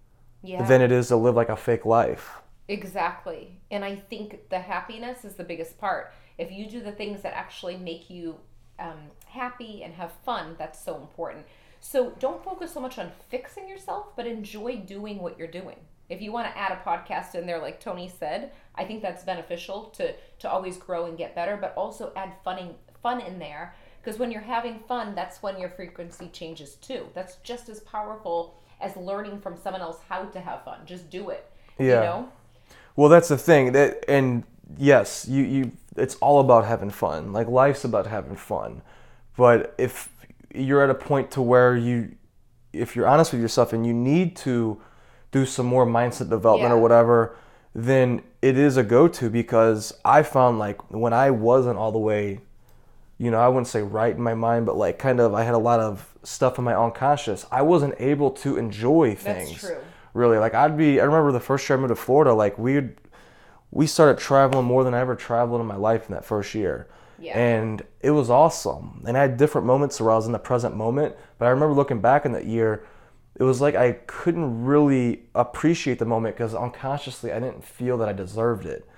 Yeah. 0.42 0.66
than 0.66 0.80
it 0.82 0.90
is 0.90 1.08
to 1.08 1.16
live 1.16 1.34
like 1.36 1.48
a 1.48 1.56
fake 1.56 1.84
life. 1.84 2.40
Exactly. 2.66 3.60
And 3.70 3.84
I 3.84 3.96
think 3.96 4.48
the 4.48 4.58
happiness 4.58 5.24
is 5.24 5.34
the 5.34 5.44
biggest 5.44 5.78
part. 5.78 6.12
If 6.38 6.50
you 6.50 6.66
do 6.68 6.80
the 6.80 6.92
things 6.92 7.22
that 7.22 7.34
actually 7.34 7.76
make 7.76 8.10
you 8.10 8.40
um, 8.78 9.10
happy 9.26 9.82
and 9.84 9.94
have 9.94 10.12
fun, 10.24 10.56
that's 10.58 10.82
so 10.82 10.96
important. 10.96 11.46
So 11.80 12.12
don't 12.18 12.42
focus 12.42 12.72
so 12.72 12.80
much 12.80 12.98
on 12.98 13.12
fixing 13.28 13.68
yourself, 13.68 14.16
but 14.16 14.26
enjoy 14.26 14.76
doing 14.76 15.18
what 15.18 15.38
you're 15.38 15.46
doing. 15.46 15.76
If 16.08 16.20
you 16.20 16.32
want 16.32 16.46
to 16.46 16.58
add 16.58 16.72
a 16.72 16.88
podcast 16.88 17.34
in 17.34 17.46
there, 17.46 17.60
like 17.60 17.80
Tony 17.80 18.08
said, 18.08 18.52
I 18.74 18.84
think 18.84 19.02
that's 19.02 19.24
beneficial 19.24 19.84
to 19.96 20.14
to 20.40 20.50
always 20.50 20.76
grow 20.76 21.06
and 21.06 21.16
get 21.16 21.34
better, 21.34 21.56
but 21.56 21.74
also 21.76 22.12
add 22.16 22.32
funning 22.44 22.74
fun 23.02 23.20
in 23.20 23.38
there 23.38 23.74
because 24.04 24.18
when 24.18 24.30
you're 24.30 24.42
having 24.42 24.80
fun, 24.80 25.14
that's 25.14 25.42
when 25.42 25.58
your 25.58 25.70
frequency 25.70 26.28
changes 26.28 26.74
too. 26.74 27.06
That's 27.14 27.36
just 27.36 27.70
as 27.70 27.80
powerful 27.80 28.60
as 28.80 28.96
learning 28.96 29.40
from 29.40 29.56
someone 29.56 29.80
else 29.80 29.98
how 30.08 30.24
to 30.24 30.40
have 30.40 30.62
fun. 30.64 30.80
Just 30.84 31.08
do 31.08 31.30
it. 31.30 31.50
Yeah. 31.78 31.84
You 31.84 32.00
know? 32.00 32.28
Well, 32.96 33.08
that's 33.08 33.28
the 33.28 33.38
thing 33.38 33.72
that, 33.72 34.04
and 34.06 34.44
yes, 34.76 35.26
you 35.26 35.42
you 35.42 35.72
it's 35.96 36.16
all 36.16 36.40
about 36.40 36.66
having 36.66 36.90
fun. 36.90 37.32
Like 37.32 37.48
life's 37.48 37.84
about 37.84 38.06
having 38.06 38.36
fun. 38.36 38.82
But 39.36 39.74
if 39.78 40.10
you're 40.54 40.82
at 40.82 40.90
a 40.90 40.94
point 40.94 41.30
to 41.32 41.42
where 41.42 41.74
you, 41.74 42.14
if 42.72 42.94
you're 42.94 43.06
honest 43.06 43.32
with 43.32 43.40
yourself 43.40 43.72
and 43.72 43.86
you 43.86 43.94
need 43.94 44.36
to 44.36 44.80
do 45.34 45.44
some 45.44 45.66
more 45.66 45.84
mindset 45.84 46.30
development 46.30 46.72
or 46.72 46.78
whatever, 46.78 47.36
then 47.74 48.22
it 48.40 48.56
is 48.56 48.76
a 48.76 48.84
go-to 48.84 49.28
because 49.28 49.92
I 50.04 50.22
found 50.22 50.58
like 50.60 50.78
when 50.92 51.12
I 51.12 51.30
wasn't 51.32 51.76
all 51.76 51.90
the 51.90 51.98
way, 51.98 52.40
you 53.18 53.30
know, 53.32 53.38
I 53.40 53.48
wouldn't 53.48 53.66
say 53.66 53.82
right 53.82 54.14
in 54.14 54.22
my 54.22 54.34
mind, 54.34 54.64
but 54.64 54.76
like 54.76 54.96
kind 54.98 55.18
of 55.18 55.34
I 55.34 55.42
had 55.42 55.54
a 55.54 55.58
lot 55.58 55.80
of 55.80 56.08
stuff 56.22 56.56
in 56.58 56.64
my 56.64 56.74
unconscious. 56.76 57.46
I 57.50 57.62
wasn't 57.62 57.94
able 57.98 58.30
to 58.44 58.56
enjoy 58.56 59.10
That's 59.16 59.22
things 59.24 59.60
true. 59.60 59.76
really 60.14 60.38
like 60.38 60.54
i'd 60.54 60.76
be 60.76 61.00
i 61.00 61.04
remember 61.04 61.32
the 61.32 61.40
first 61.40 61.68
year 61.68 61.76
i 61.76 61.80
moved 61.80 61.90
to 61.90 61.96
florida 61.96 62.32
like 62.32 62.56
we'd 62.56 62.90
we 63.72 63.84
started 63.86 64.16
traveling 64.16 64.64
more 64.64 64.84
than 64.84 64.94
i 64.94 65.00
ever 65.00 65.16
traveled 65.16 65.60
in 65.60 65.66
my 65.66 65.74
life 65.74 66.06
in 66.08 66.14
that 66.14 66.24
first 66.24 66.54
year 66.54 66.86
Yeah. 67.18 67.36
and 67.36 67.82
it 68.00 68.12
was 68.12 68.30
awesome 68.30 69.02
and 69.06 69.16
i 69.18 69.20
had 69.22 69.36
different 69.36 69.66
moments 69.66 70.00
where 70.00 70.12
i 70.12 70.16
was 70.16 70.26
in 70.26 70.32
the 70.32 70.38
present 70.50 70.76
moment 70.76 71.16
but 71.38 71.46
i 71.46 71.50
remember 71.50 71.74
looking 71.74 72.00
back 72.00 72.24
in 72.24 72.30
that 72.32 72.46
year 72.46 72.84
it 73.36 73.42
was 73.42 73.60
like 73.60 73.74
i 73.74 73.92
couldn't 74.06 74.64
really 74.64 75.22
appreciate 75.34 75.98
the 75.98 76.04
moment 76.04 76.34
because 76.34 76.54
unconsciously 76.54 77.32
i 77.32 77.40
didn't 77.40 77.64
feel 77.64 77.98
that 77.98 78.08
i 78.08 78.12
deserved 78.12 78.66
it 78.66 78.88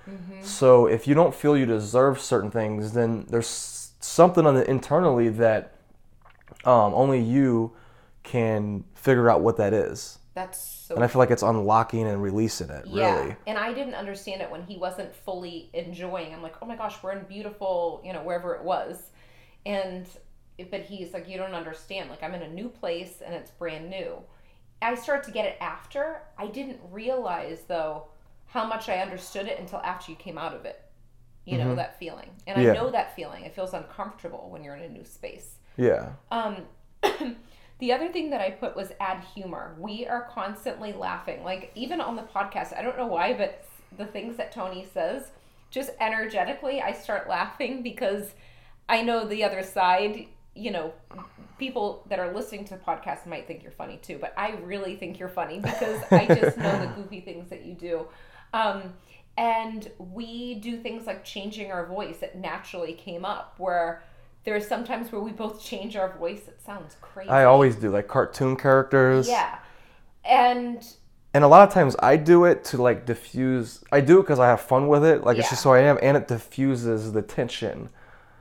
so 0.41 0.85
if 0.85 1.07
you 1.07 1.13
don't 1.13 1.35
feel 1.35 1.57
you 1.57 1.65
deserve 1.65 2.19
certain 2.19 2.51
things 2.51 2.93
then 2.93 3.25
there's 3.29 3.91
something 3.99 4.45
on 4.45 4.55
the 4.55 4.69
internally 4.69 5.29
that 5.29 5.73
um, 6.65 6.93
only 6.93 7.21
you 7.21 7.73
can 8.23 8.83
figure 8.95 9.29
out 9.29 9.41
what 9.41 9.57
that 9.57 9.73
is 9.73 10.19
That's 10.33 10.77
so 10.87 10.95
and 10.95 11.03
I 11.03 11.07
feel 11.07 11.19
like 11.19 11.31
it's 11.31 11.43
unlocking 11.43 12.07
and 12.07 12.21
releasing 12.21 12.69
it, 12.69 12.85
yeah. 12.87 13.19
really. 13.19 13.35
And 13.45 13.57
I 13.57 13.73
didn't 13.73 13.95
understand 13.95 14.41
it 14.41 14.49
when 14.49 14.63
he 14.63 14.77
wasn't 14.77 15.13
fully 15.13 15.69
enjoying. 15.73 16.33
I'm 16.33 16.41
like, 16.41 16.55
oh 16.61 16.65
my 16.65 16.77
gosh, 16.77 16.95
we're 17.03 17.11
in 17.11 17.25
beautiful, 17.25 18.01
you 18.05 18.13
know, 18.13 18.21
wherever 18.21 18.55
it 18.55 18.63
was. 18.63 19.09
And 19.65 20.07
but 20.71 20.81
he's 20.81 21.13
like, 21.13 21.27
you 21.27 21.37
don't 21.37 21.53
understand. 21.53 22.09
Like 22.09 22.23
I'm 22.23 22.33
in 22.33 22.41
a 22.41 22.49
new 22.49 22.69
place 22.69 23.21
and 23.25 23.33
it's 23.33 23.51
brand 23.51 23.89
new. 23.89 24.17
I 24.81 24.95
started 24.95 25.25
to 25.25 25.31
get 25.31 25.45
it 25.45 25.57
after. 25.59 26.21
I 26.37 26.47
didn't 26.47 26.79
realize 26.91 27.63
though 27.67 28.07
how 28.47 28.65
much 28.65 28.89
I 28.89 28.99
understood 28.99 29.47
it 29.47 29.59
until 29.59 29.79
after 29.79 30.11
you 30.11 30.17
came 30.17 30.37
out 30.37 30.53
of 30.53 30.65
it. 30.65 30.83
You 31.45 31.57
know 31.57 31.75
that 31.75 31.97
feeling, 31.97 32.29
and 32.45 32.61
Yeah. 32.61 32.71
I 32.71 32.73
know 32.73 32.91
that 32.91 33.15
feeling. 33.15 33.45
It 33.45 33.55
feels 33.55 33.73
uncomfortable 33.73 34.49
when 34.49 34.65
you're 34.65 34.75
in 34.75 34.83
a 34.83 34.89
new 34.89 35.05
space. 35.05 35.59
Yeah. 35.77 36.09
Um, 36.29 36.63
the 37.79 37.93
other 37.93 38.09
thing 38.09 38.31
that 38.31 38.41
I 38.41 38.51
put 38.51 38.75
was 38.75 38.91
add 38.99 39.23
humor. 39.33 39.73
We 39.79 40.05
are 40.05 40.27
constantly 40.29 40.91
laughing. 40.91 41.45
Like, 41.45 41.71
even 41.73 42.01
on 42.01 42.17
the 42.17 42.23
podcast, 42.23 42.77
I 42.77 42.81
don't 42.81 42.97
know 42.97 43.07
why, 43.07 43.31
but 43.31 43.65
the 43.97 44.05
things 44.05 44.35
that 44.35 44.51
Tony 44.51 44.85
says, 44.93 45.31
just 45.71 45.91
energetically, 46.01 46.81
I 46.81 46.91
start 46.91 47.29
laughing 47.29 47.81
because 47.81 48.33
I 48.89 49.01
know 49.01 49.25
the 49.25 49.45
other 49.45 49.63
side, 49.63 50.27
you 50.57 50.71
know, 50.71 50.93
people 51.57 52.05
that 52.09 52.19
are 52.19 52.33
listening 52.33 52.65
to 52.65 52.77
podcasts 52.77 53.25
might 53.25 53.47
think 53.47 53.63
you're 53.63 53.71
funny 53.71 53.99
too, 54.01 54.17
but 54.19 54.33
I 54.37 54.51
really 54.63 54.95
think 54.95 55.19
you're 55.19 55.29
funny 55.29 55.59
because 55.59 56.01
I 56.11 56.25
just 56.27 56.57
know 56.57 56.79
the 56.79 56.87
goofy 56.95 57.21
things 57.21 57.49
that 57.49 57.65
you 57.65 57.73
do. 57.73 58.07
Um, 58.53 58.93
and 59.37 59.91
we 59.99 60.55
do 60.55 60.77
things 60.77 61.05
like 61.05 61.23
changing 61.23 61.71
our 61.71 61.85
voice. 61.85 62.21
It 62.23 62.35
naturally 62.35 62.93
came 62.93 63.23
up 63.25 63.55
where 63.57 64.03
there 64.43 64.57
there's 64.57 64.67
sometimes 64.67 65.11
where 65.11 65.21
we 65.21 65.31
both 65.31 65.61
change 65.61 65.95
our 65.95 66.17
voice. 66.17 66.47
It 66.47 66.61
sounds 66.65 66.95
crazy. 67.01 67.29
I 67.29 67.43
always 67.43 67.75
do 67.75 67.91
like 67.91 68.07
cartoon 68.07 68.55
characters. 68.55 69.27
Yeah. 69.27 69.59
And 70.25 70.83
And 71.33 71.43
a 71.43 71.47
lot 71.47 71.67
of 71.67 71.73
times 71.73 71.95
I 71.99 72.15
do 72.17 72.45
it 72.45 72.63
to 72.65 72.81
like 72.81 73.05
diffuse. 73.05 73.83
I 73.91 74.01
do 74.01 74.19
it 74.19 74.23
because 74.23 74.39
I 74.39 74.47
have 74.47 74.61
fun 74.61 74.87
with 74.87 75.03
it. 75.05 75.23
Like 75.23 75.37
it's 75.37 75.47
Yeah. 75.47 75.49
just 75.51 75.63
who 75.63 75.71
I 75.71 75.81
am, 75.81 75.99
and 76.01 76.17
it 76.17 76.27
diffuses 76.27 77.11
the 77.11 77.21
tension. 77.21 77.89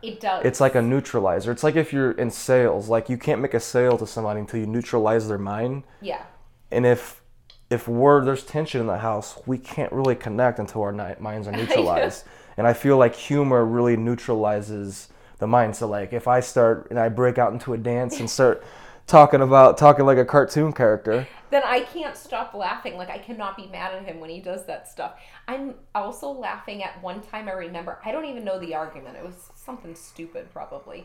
It 0.03 0.21
does. 0.21 0.45
It's 0.45 0.61
like 0.61 0.75
a 0.75 0.83
neutralizer. 0.83 1.51
It's 1.53 1.65
like 1.65 1.77
if 1.77 1.93
you're 1.93 2.13
in 2.13 2.31
sales, 2.31 2.89
like 2.89 3.09
you 3.09 3.17
can't 3.19 3.41
make 3.41 3.55
a 3.55 3.61
sale 3.61 3.97
to 3.99 4.07
somebody 4.07 4.41
until 4.41 4.61
you 4.61 4.67
neutralize 4.67 5.29
their 5.29 5.39
mind. 5.39 5.85
yeah. 6.01 6.23
And 6.71 6.85
if 6.85 7.23
if 7.71 7.89
we're 7.89 8.25
there's 8.25 8.45
tension 8.45 8.81
in 8.81 8.87
the 8.87 8.99
house, 8.99 9.41
we 9.47 9.59
can't 9.59 9.93
really 9.93 10.15
connect 10.17 10.59
until 10.59 10.83
our 10.83 10.93
minds 10.93 11.49
are 11.49 11.53
neutralized. 11.61 12.25
and 12.57 12.67
I 12.67 12.73
feel 12.73 12.97
like 12.97 13.15
humor 13.15 13.65
really 13.65 13.97
neutralizes 13.97 15.09
the 15.39 15.47
mind. 15.47 15.77
So 15.77 15.87
like 15.89 16.13
if 16.13 16.27
I 16.29 16.41
start 16.41 16.89
and 16.91 16.99
I 16.99 17.09
break 17.09 17.39
out 17.39 17.53
into 17.53 17.73
a 17.73 17.79
dance 17.79 18.21
and 18.21 18.29
start 18.29 18.65
talking 19.07 19.41
about 19.41 19.79
talking 19.79 20.05
like 20.07 20.19
a 20.19 20.25
cartoon 20.25 20.73
character, 20.73 21.27
Then 21.51 21.63
I 21.65 21.81
can't 21.81 22.17
stop 22.17 22.55
laughing. 22.55 22.97
Like 22.97 23.11
I 23.11 23.19
cannot 23.19 23.57
be 23.57 23.67
mad 23.69 23.95
at 23.95 24.05
him 24.05 24.19
when 24.21 24.31
he 24.31 24.41
does 24.41 24.67
that 24.67 24.89
stuff. 24.89 25.13
I'm 25.47 25.75
also 25.95 26.31
laughing 26.31 26.83
at 26.83 27.01
one 27.03 27.21
time 27.23 27.49
I 27.49 27.53
remember. 27.53 27.99
I 28.05 28.11
don't 28.13 28.25
even 28.25 28.45
know 28.45 28.59
the 28.59 28.75
argument. 28.75 29.17
It 29.17 29.25
was 29.25 29.51
something 29.67 29.95
stupid 29.95 30.51
probably. 30.53 31.05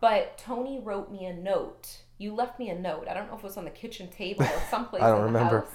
But 0.00 0.38
Tony 0.38 0.80
wrote 0.80 1.10
me 1.10 1.26
a 1.26 1.34
note. 1.34 1.98
You 2.18 2.32
left 2.34 2.58
me 2.58 2.70
a 2.70 2.78
note. 2.78 3.06
I 3.10 3.14
don't 3.14 3.26
know 3.28 3.34
if 3.34 3.40
it 3.40 3.44
was 3.44 3.56
on 3.56 3.64
the 3.64 3.70
kitchen 3.70 4.08
table 4.08 4.44
or 4.44 4.62
someplace 4.70 5.02
I 5.02 5.10
don't 5.10 5.24
remember. 5.24 5.60
house. 5.60 5.74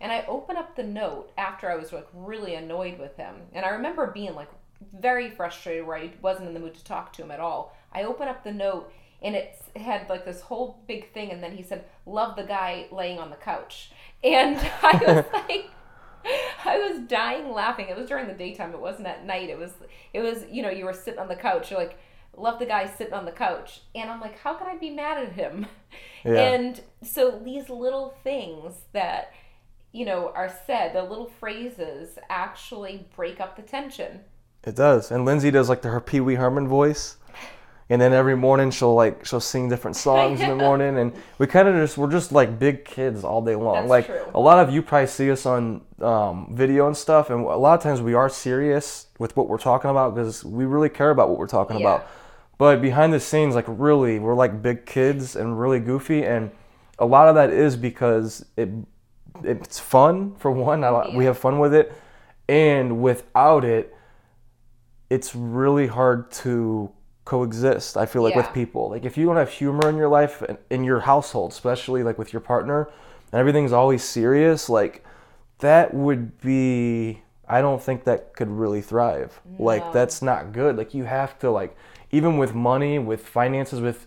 And 0.00 0.10
I 0.10 0.24
open 0.26 0.56
up 0.56 0.74
the 0.76 0.82
note 0.82 1.30
after 1.38 1.70
I 1.70 1.76
was 1.76 1.92
like 1.92 2.08
really 2.12 2.54
annoyed 2.54 2.98
with 2.98 3.16
him. 3.16 3.36
And 3.52 3.64
I 3.64 3.70
remember 3.70 4.08
being 4.08 4.34
like 4.34 4.48
very 4.98 5.30
frustrated 5.30 5.86
where 5.86 5.96
I 5.98 6.10
wasn't 6.22 6.48
in 6.48 6.54
the 6.54 6.60
mood 6.60 6.74
to 6.74 6.84
talk 6.84 7.12
to 7.14 7.22
him 7.22 7.30
at 7.30 7.38
all. 7.40 7.76
I 7.92 8.02
open 8.04 8.26
up 8.28 8.42
the 8.42 8.52
note 8.52 8.92
and 9.22 9.36
it's- 9.36 9.68
it 9.74 9.82
had 9.82 10.08
like 10.08 10.24
this 10.24 10.40
whole 10.40 10.80
big 10.88 11.12
thing 11.12 11.30
and 11.30 11.42
then 11.42 11.52
he 11.56 11.62
said, 11.62 11.84
Love 12.06 12.34
the 12.34 12.42
guy 12.44 12.86
laying 12.90 13.18
on 13.20 13.30
the 13.30 13.36
couch. 13.36 13.92
And 14.24 14.56
I 14.82 15.00
was 15.06 15.24
like 15.48 15.70
I 16.64 16.78
was 16.78 17.00
dying 17.08 17.50
laughing. 17.52 17.86
It 17.88 17.96
was 17.96 18.08
during 18.08 18.26
the 18.26 18.34
daytime. 18.34 18.72
It 18.72 18.80
wasn't 18.80 19.08
at 19.08 19.24
night. 19.26 19.48
It 19.50 19.58
was 19.58 19.72
it 20.12 20.20
was, 20.20 20.44
you 20.50 20.62
know, 20.62 20.70
you 20.70 20.84
were 20.84 20.92
sitting 20.92 21.20
on 21.20 21.28
the 21.28 21.36
couch. 21.36 21.70
You're 21.70 21.80
like, 21.80 21.98
love 22.36 22.58
the 22.58 22.66
guy 22.66 22.86
sitting 22.86 23.14
on 23.14 23.24
the 23.24 23.32
couch. 23.32 23.82
And 23.94 24.10
I'm 24.10 24.20
like, 24.20 24.38
how 24.38 24.54
can 24.54 24.66
I 24.66 24.76
be 24.76 24.90
mad 24.90 25.18
at 25.22 25.32
him? 25.32 25.66
Yeah. 26.24 26.52
And 26.52 26.80
so 27.02 27.40
these 27.44 27.70
little 27.70 28.14
things 28.22 28.74
that 28.92 29.32
you 29.92 30.04
know 30.04 30.30
are 30.34 30.54
said, 30.66 30.94
the 30.94 31.02
little 31.02 31.30
phrases 31.40 32.18
actually 32.28 33.06
break 33.16 33.40
up 33.40 33.56
the 33.56 33.62
tension. 33.62 34.20
it 34.64 34.76
does. 34.76 35.10
And 35.10 35.24
Lindsay 35.24 35.50
does 35.50 35.68
like 35.68 35.82
the, 35.82 35.88
her 35.88 36.00
Pee 36.00 36.20
Wee 36.20 36.34
Herman 36.34 36.68
voice. 36.68 37.16
And 37.90 38.00
then 38.00 38.12
every 38.12 38.36
morning 38.36 38.70
she'll 38.70 38.94
like 38.94 39.24
she'll 39.26 39.40
sing 39.40 39.68
different 39.68 39.96
songs 40.08 40.40
in 40.40 40.48
the 40.48 40.54
morning, 40.54 40.96
and 40.98 41.12
we 41.38 41.46
kind 41.48 41.66
of 41.68 41.74
just 41.74 41.98
we're 41.98 42.10
just 42.10 42.30
like 42.30 42.58
big 42.58 42.84
kids 42.84 43.24
all 43.24 43.42
day 43.42 43.56
long. 43.56 43.74
That's 43.74 43.88
like 43.90 44.06
true. 44.06 44.22
a 44.32 44.40
lot 44.40 44.60
of 44.60 44.72
you 44.72 44.80
probably 44.80 45.08
see 45.08 45.28
us 45.30 45.44
on 45.44 45.82
um, 46.00 46.48
video 46.52 46.86
and 46.86 46.96
stuff, 46.96 47.30
and 47.30 47.40
a 47.44 47.56
lot 47.56 47.74
of 47.74 47.82
times 47.82 48.00
we 48.00 48.14
are 48.14 48.28
serious 48.28 49.08
with 49.18 49.36
what 49.36 49.48
we're 49.48 49.58
talking 49.58 49.90
about 49.90 50.14
because 50.14 50.44
we 50.44 50.64
really 50.64 50.88
care 50.88 51.10
about 51.10 51.28
what 51.28 51.38
we're 51.38 51.48
talking 51.48 51.76
Yeah. 51.76 51.82
about. 51.82 52.06
But 52.58 52.80
behind 52.80 53.12
the 53.12 53.20
scenes, 53.20 53.54
like 53.56 53.64
really, 53.66 54.18
we're 54.20 54.34
like 54.34 54.62
big 54.62 54.86
kids 54.86 55.34
and 55.34 55.58
really 55.58 55.80
goofy, 55.80 56.24
and 56.24 56.52
a 56.98 57.06
lot 57.06 57.26
of 57.28 57.34
that 57.34 57.50
is 57.50 57.76
because 57.76 58.44
it 58.56 58.68
it's 59.42 59.80
fun 59.80 60.36
for 60.36 60.50
one. 60.52 60.84
I, 60.84 60.90
li 60.90 61.16
We 61.16 61.24
have 61.24 61.38
fun 61.38 61.58
with 61.58 61.74
it, 61.74 61.92
and 62.48 63.02
without 63.02 63.64
it, 63.64 63.96
it's 65.08 65.34
really 65.34 65.86
hard 65.88 66.30
to 66.44 66.90
coexist. 67.30 67.96
I 67.96 68.06
feel 68.06 68.22
like 68.22 68.34
with 68.34 68.52
people. 68.52 68.90
Like 68.90 69.04
if 69.04 69.16
you 69.16 69.24
don't 69.24 69.36
have 69.36 69.50
humor 69.50 69.88
in 69.88 69.96
your 69.96 70.08
life, 70.08 70.42
in- 70.42 70.58
in 70.68 70.82
your 70.82 71.00
household, 71.00 71.52
especially 71.52 72.02
like 72.02 72.18
with 72.18 72.32
your 72.32 72.40
partner, 72.40 72.90
and 73.30 73.38
everything's 73.38 73.72
always 73.72 74.02
serious, 74.02 74.68
like 74.68 75.04
that 75.60 75.94
would 75.94 76.40
be. 76.40 77.22
I 77.48 77.60
don't 77.60 77.82
think 77.82 78.02
that 78.04 78.34
could 78.34 78.48
really 78.48 78.82
thrive. 78.82 79.40
Like 79.58 79.92
that's 79.92 80.22
not 80.22 80.52
good. 80.52 80.76
Like 80.76 80.92
you 80.92 81.04
have 81.04 81.38
to 81.38 81.50
like 81.52 81.76
even 82.10 82.36
with 82.36 82.52
money, 82.52 82.98
with 82.98 83.24
finances, 83.26 83.80
with 83.80 84.06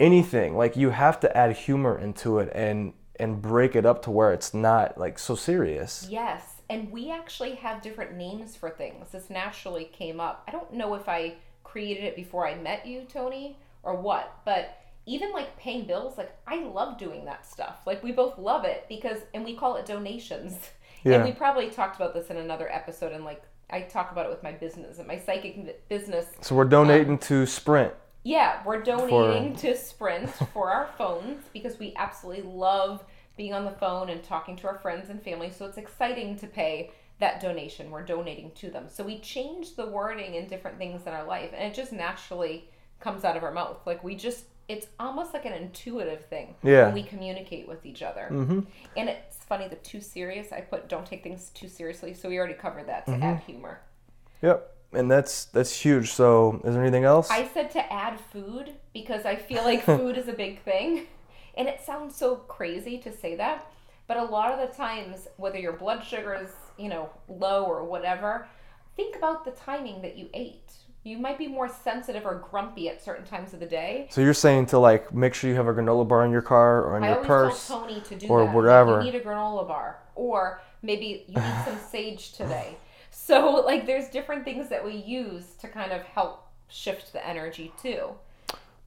anything, 0.00 0.56
like 0.56 0.76
you 0.76 0.90
have 0.90 1.20
to 1.20 1.36
add 1.36 1.52
humor 1.56 1.96
into 1.96 2.40
it 2.40 2.50
and 2.52 2.92
and 3.20 3.40
break 3.40 3.76
it 3.76 3.86
up 3.86 4.02
to 4.02 4.10
where 4.10 4.32
it's 4.32 4.52
not 4.52 4.98
like 4.98 5.18
so 5.18 5.34
serious. 5.36 6.08
Yes, 6.10 6.42
and 6.68 6.90
we 6.90 7.10
actually 7.10 7.54
have 7.56 7.82
different 7.82 8.16
names 8.16 8.56
for 8.56 8.70
things. 8.70 9.10
This 9.12 9.30
naturally 9.30 9.84
came 9.84 10.18
up. 10.20 10.42
I 10.48 10.50
don't 10.50 10.72
know 10.72 10.94
if 10.94 11.08
I 11.08 11.34
created 11.70 12.04
it 12.04 12.16
before 12.16 12.46
I 12.46 12.54
met 12.54 12.86
you, 12.86 13.02
Tony, 13.02 13.58
or 13.82 13.94
what. 13.94 14.40
But 14.44 14.78
even 15.06 15.32
like 15.32 15.56
paying 15.58 15.86
bills, 15.86 16.18
like 16.18 16.36
I 16.46 16.62
love 16.64 16.98
doing 16.98 17.24
that 17.24 17.46
stuff. 17.46 17.78
Like 17.86 18.02
we 18.02 18.12
both 18.12 18.38
love 18.38 18.64
it 18.64 18.86
because, 18.88 19.18
and 19.34 19.44
we 19.44 19.54
call 19.54 19.76
it 19.76 19.86
donations. 19.86 20.56
Yeah. 21.04 21.14
And 21.14 21.24
we 21.24 21.30
probably 21.30 21.70
talked 21.70 21.94
about 21.94 22.12
this 22.12 22.28
in 22.28 22.38
another 22.38 22.68
episode, 22.70 23.12
and 23.12 23.24
like 23.24 23.40
I 23.70 23.82
talk 23.82 24.10
about 24.10 24.26
it 24.26 24.30
with 24.30 24.42
my 24.42 24.50
business 24.50 24.98
and 24.98 25.06
my 25.06 25.16
psychic 25.16 25.88
business. 25.88 26.26
So 26.40 26.56
we're 26.56 26.64
donating 26.64 27.12
um, 27.12 27.18
to 27.18 27.46
Sprint. 27.46 27.94
Yeah, 28.24 28.60
we're 28.66 28.82
donating 28.82 29.54
to 29.58 29.76
Sprint 29.76 30.28
for 30.52 30.72
our 30.72 30.90
phones 30.98 31.44
because 31.52 31.78
we 31.78 31.94
absolutely 31.96 32.50
love 32.50 33.04
being 33.36 33.54
on 33.54 33.64
the 33.64 33.70
phone 33.70 34.10
and 34.10 34.22
talking 34.24 34.56
to 34.56 34.66
our 34.66 34.76
friends 34.78 35.08
and 35.08 35.22
family. 35.22 35.50
So 35.50 35.66
it's 35.66 35.78
exciting 35.78 36.36
to 36.38 36.48
pay 36.48 36.90
that 37.20 37.40
donation. 37.40 37.90
We're 37.90 38.02
donating 38.04 38.52
to 38.56 38.70
them. 38.70 38.84
So 38.88 39.02
we 39.04 39.18
change 39.18 39.74
the 39.76 39.86
wording 39.86 40.34
in 40.34 40.46
different 40.46 40.78
things 40.78 41.06
in 41.06 41.12
our 41.12 41.24
life, 41.24 41.50
and 41.54 41.70
it 41.70 41.74
just 41.74 41.92
naturally 41.92 42.68
comes 43.00 43.24
out 43.24 43.36
of 43.36 43.42
our 43.42 43.52
mouth. 43.52 43.78
Like 43.86 44.02
we 44.04 44.14
just, 44.14 44.44
it's 44.68 44.86
almost 45.00 45.32
like 45.34 45.44
an 45.44 45.52
intuitive 45.52 46.24
thing 46.26 46.54
Yeah. 46.62 46.86
when 46.86 46.94
we 46.94 47.02
communicate 47.02 47.66
with 47.68 47.84
each 47.86 48.02
other. 48.02 48.28
Mm-hmm. 48.30 48.60
And 48.96 49.08
it's 49.08 49.36
funny, 49.44 49.66
the 49.68 49.76
too 49.76 50.00
serious, 50.00 50.52
I 50.52 50.60
put 50.60 50.88
don't 50.88 51.06
take 51.06 51.22
things 51.22 51.50
too 51.50 51.68
seriously. 51.68 52.14
So 52.14 52.28
we 52.28 52.38
already 52.38 52.54
covered 52.54 52.86
that 52.88 53.06
Mm-hmm. 53.06 53.22
add 53.22 53.40
humor. 53.40 53.80
Yep. 54.42 54.74
And 54.92 55.10
that's 55.10 55.44
that's 55.46 55.72
huge. 55.78 56.10
So 56.12 56.62
is 56.64 56.72
there 56.74 56.82
anything 56.82 57.04
else? 57.04 57.30
I 57.30 57.46
said 57.48 57.70
to 57.72 57.92
add 57.92 58.18
food 58.32 58.72
because 58.94 59.26
I 59.26 59.36
feel 59.36 59.62
like 59.62 59.82
food 59.84 60.16
is 60.16 60.28
a 60.28 60.32
big 60.32 60.62
thing. 60.62 61.06
And 61.56 61.68
it 61.68 61.82
sounds 61.84 62.14
so 62.16 62.36
crazy 62.36 62.96
to 62.98 63.12
say 63.12 63.34
that, 63.36 63.66
but 64.06 64.16
a 64.16 64.22
lot 64.24 64.52
of 64.52 64.66
the 64.66 64.74
times, 64.74 65.26
whether 65.36 65.58
your 65.58 65.72
blood 65.74 66.04
sugar 66.04 66.34
is, 66.42 66.50
you 66.78 66.88
know, 66.88 67.10
low 67.28 67.64
or 67.64 67.84
whatever, 67.84 68.46
think 68.96 69.16
about 69.16 69.44
the 69.44 69.50
timing 69.52 70.02
that 70.02 70.16
you 70.16 70.28
ate. 70.34 70.72
You 71.04 71.18
might 71.18 71.38
be 71.38 71.46
more 71.48 71.68
sensitive 71.68 72.26
or 72.26 72.44
grumpy 72.50 72.88
at 72.88 73.02
certain 73.02 73.24
times 73.24 73.54
of 73.54 73.60
the 73.60 73.66
day. 73.66 74.08
so 74.10 74.20
you're 74.20 74.34
saying 74.34 74.66
to 74.66 74.78
like 74.78 75.14
make 75.14 75.32
sure 75.34 75.48
you 75.48 75.56
have 75.56 75.68
a 75.68 75.72
granola 75.72 76.06
bar 76.06 76.24
in 76.24 76.30
your 76.30 76.42
car 76.42 76.82
or 76.84 76.96
in 76.96 77.04
I 77.04 77.14
your 77.14 77.24
purse. 77.24 77.66
tell 77.66 77.80
Tony 77.82 78.00
to 78.02 78.16
do 78.16 78.26
or 78.28 78.44
that. 78.44 78.54
Whatever. 78.54 78.98
You 79.00 79.12
need 79.12 79.14
a 79.14 79.24
granola 79.24 79.66
bar, 79.66 79.98
or 80.14 80.60
maybe 80.82 81.24
you 81.28 81.34
need 81.34 81.54
some 81.64 81.78
sage 81.90 82.32
today. 82.32 82.76
So, 83.10 83.62
like, 83.66 83.86
there's 83.86 84.08
different 84.08 84.44
things 84.44 84.68
that 84.68 84.84
we 84.84 84.94
use 84.96 85.54
to 85.60 85.68
kind 85.68 85.92
of 85.92 86.02
help 86.02 86.46
shift 86.68 87.12
the 87.12 87.26
energy 87.26 87.72
too. 87.80 88.10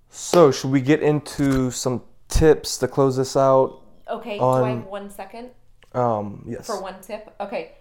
So 0.09 0.51
should 0.51 0.71
we 0.71 0.81
get 0.81 1.01
into 1.01 1.71
some 1.71 2.03
tips 2.27 2.77
to 2.79 2.87
close 2.87 3.15
this 3.17 3.35
out? 3.35 3.79
Okay, 4.09 4.37
do 4.37 4.43
I 4.45 4.69
have 4.71 4.85
one 4.85 5.09
second 5.09 5.51
Um, 5.93 6.43
yes. 6.47 6.67
for 6.67 6.81
one 6.81 6.99
tip? 7.01 7.33
Okay. 7.39 7.71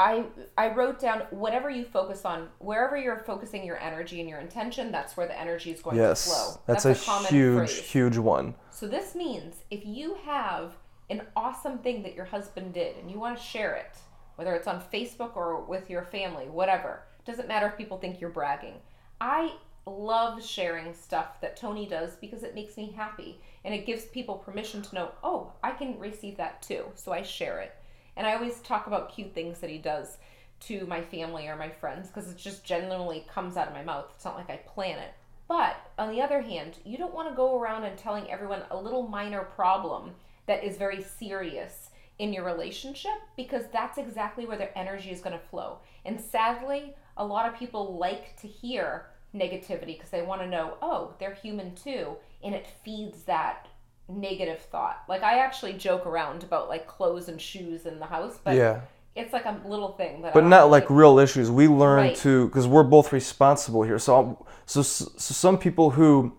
I 0.00 0.24
I 0.56 0.72
wrote 0.72 0.98
down 0.98 1.24
whatever 1.28 1.68
you 1.68 1.84
focus 1.84 2.24
on, 2.24 2.48
wherever 2.58 2.96
you're 2.96 3.18
focusing 3.18 3.66
your 3.66 3.78
energy 3.78 4.18
and 4.20 4.28
your 4.30 4.38
intention, 4.38 4.90
that's 4.90 5.14
where 5.14 5.26
the 5.26 5.38
energy 5.38 5.72
is 5.72 5.82
going 5.82 5.98
yes. 5.98 6.24
to 6.24 6.30
flow. 6.30 6.60
That's, 6.64 6.86
a, 6.86 6.92
a, 6.92 7.26
huge, 7.26 7.68
phrase. 7.68 7.78
huge 7.80 8.16
one. 8.16 8.54
So 8.70 8.88
this 8.88 9.14
means 9.14 9.56
if 9.70 9.84
you 9.84 10.16
have 10.24 10.72
an 11.10 11.20
awesome 11.36 11.78
thing 11.78 12.02
that 12.04 12.14
your 12.14 12.24
husband 12.24 12.72
did 12.72 12.96
and 12.96 13.10
you 13.10 13.18
want 13.18 13.36
to 13.36 13.44
share 13.44 13.74
it, 13.74 13.98
whether 14.36 14.54
it's 14.54 14.66
on 14.66 14.82
Facebook 14.90 15.36
or 15.36 15.60
with 15.60 15.90
your 15.90 16.04
family, 16.04 16.46
whatever, 16.46 17.02
doesn't 17.26 17.46
matter 17.46 17.66
if 17.66 17.76
people 17.76 17.98
think 17.98 18.22
you're 18.22 18.30
bragging. 18.30 18.76
I 19.20 19.52
love 19.84 20.42
sharing 20.42 20.94
stuff 20.94 21.42
that 21.42 21.58
Tony 21.58 21.84
does 21.84 22.16
because 22.16 22.42
it 22.42 22.54
makes 22.54 22.78
me 22.78 22.94
happy 22.96 23.38
and 23.66 23.74
it 23.74 23.84
gives 23.84 24.06
people 24.06 24.36
permission 24.36 24.80
to 24.80 24.94
know, 24.94 25.10
oh, 25.22 25.52
I 25.62 25.72
can 25.72 25.98
receive 25.98 26.38
that 26.38 26.62
too. 26.62 26.84
So 26.94 27.12
I 27.12 27.20
share 27.20 27.60
it. 27.60 27.74
And 28.16 28.26
I 28.26 28.34
always 28.34 28.60
talk 28.60 28.86
about 28.86 29.14
cute 29.14 29.34
things 29.34 29.60
that 29.60 29.70
he 29.70 29.78
does 29.78 30.18
to 30.60 30.86
my 30.86 31.00
family 31.00 31.48
or 31.48 31.56
my 31.56 31.70
friends 31.70 32.08
because 32.08 32.30
it 32.30 32.36
just 32.36 32.64
genuinely 32.64 33.26
comes 33.32 33.56
out 33.56 33.68
of 33.68 33.74
my 33.74 33.82
mouth. 33.82 34.06
It's 34.14 34.24
not 34.24 34.36
like 34.36 34.50
I 34.50 34.56
plan 34.56 34.98
it. 34.98 35.14
But 35.48 35.90
on 35.98 36.12
the 36.12 36.22
other 36.22 36.42
hand, 36.42 36.76
you 36.84 36.96
don't 36.96 37.14
want 37.14 37.28
to 37.28 37.34
go 37.34 37.58
around 37.58 37.84
and 37.84 37.98
telling 37.98 38.30
everyone 38.30 38.62
a 38.70 38.76
little 38.76 39.08
minor 39.08 39.42
problem 39.42 40.12
that 40.46 40.62
is 40.62 40.76
very 40.76 41.02
serious 41.02 41.90
in 42.20 42.32
your 42.32 42.44
relationship 42.44 43.12
because 43.36 43.64
that's 43.72 43.98
exactly 43.98 44.44
where 44.44 44.58
their 44.58 44.76
energy 44.78 45.10
is 45.10 45.20
going 45.20 45.36
to 45.36 45.46
flow. 45.46 45.78
And 46.04 46.20
sadly, 46.20 46.94
a 47.16 47.24
lot 47.24 47.48
of 47.48 47.58
people 47.58 47.96
like 47.96 48.36
to 48.42 48.46
hear 48.46 49.06
negativity 49.34 49.96
because 49.96 50.10
they 50.10 50.22
want 50.22 50.42
to 50.42 50.46
know, 50.46 50.76
oh, 50.82 51.14
they're 51.18 51.34
human 51.34 51.74
too. 51.74 52.16
And 52.44 52.54
it 52.54 52.68
feeds 52.84 53.22
that 53.24 53.68
negative 54.10 54.60
thought. 54.60 55.02
Like 55.08 55.22
I 55.22 55.38
actually 55.38 55.74
joke 55.74 56.06
around 56.06 56.42
about 56.42 56.68
like 56.68 56.86
clothes 56.86 57.28
and 57.28 57.40
shoes 57.40 57.86
in 57.86 57.98
the 57.98 58.06
house, 58.06 58.38
but 58.42 58.56
yeah. 58.56 58.80
it's 59.14 59.32
like 59.32 59.44
a 59.44 59.60
little 59.64 59.92
thing 59.92 60.22
that 60.22 60.34
But 60.34 60.44
not 60.44 60.70
like 60.70 60.88
real 60.90 61.18
issues. 61.18 61.50
We 61.50 61.68
learn 61.68 61.98
Right. 61.98 62.16
to 62.16 62.46
because 62.48 62.66
we're 62.66 62.82
both 62.82 63.12
responsible 63.12 63.82
here. 63.82 63.98
So, 63.98 64.44
so, 64.66 64.82
so 64.82 65.10
some 65.16 65.58
people 65.58 65.90
who 65.90 66.32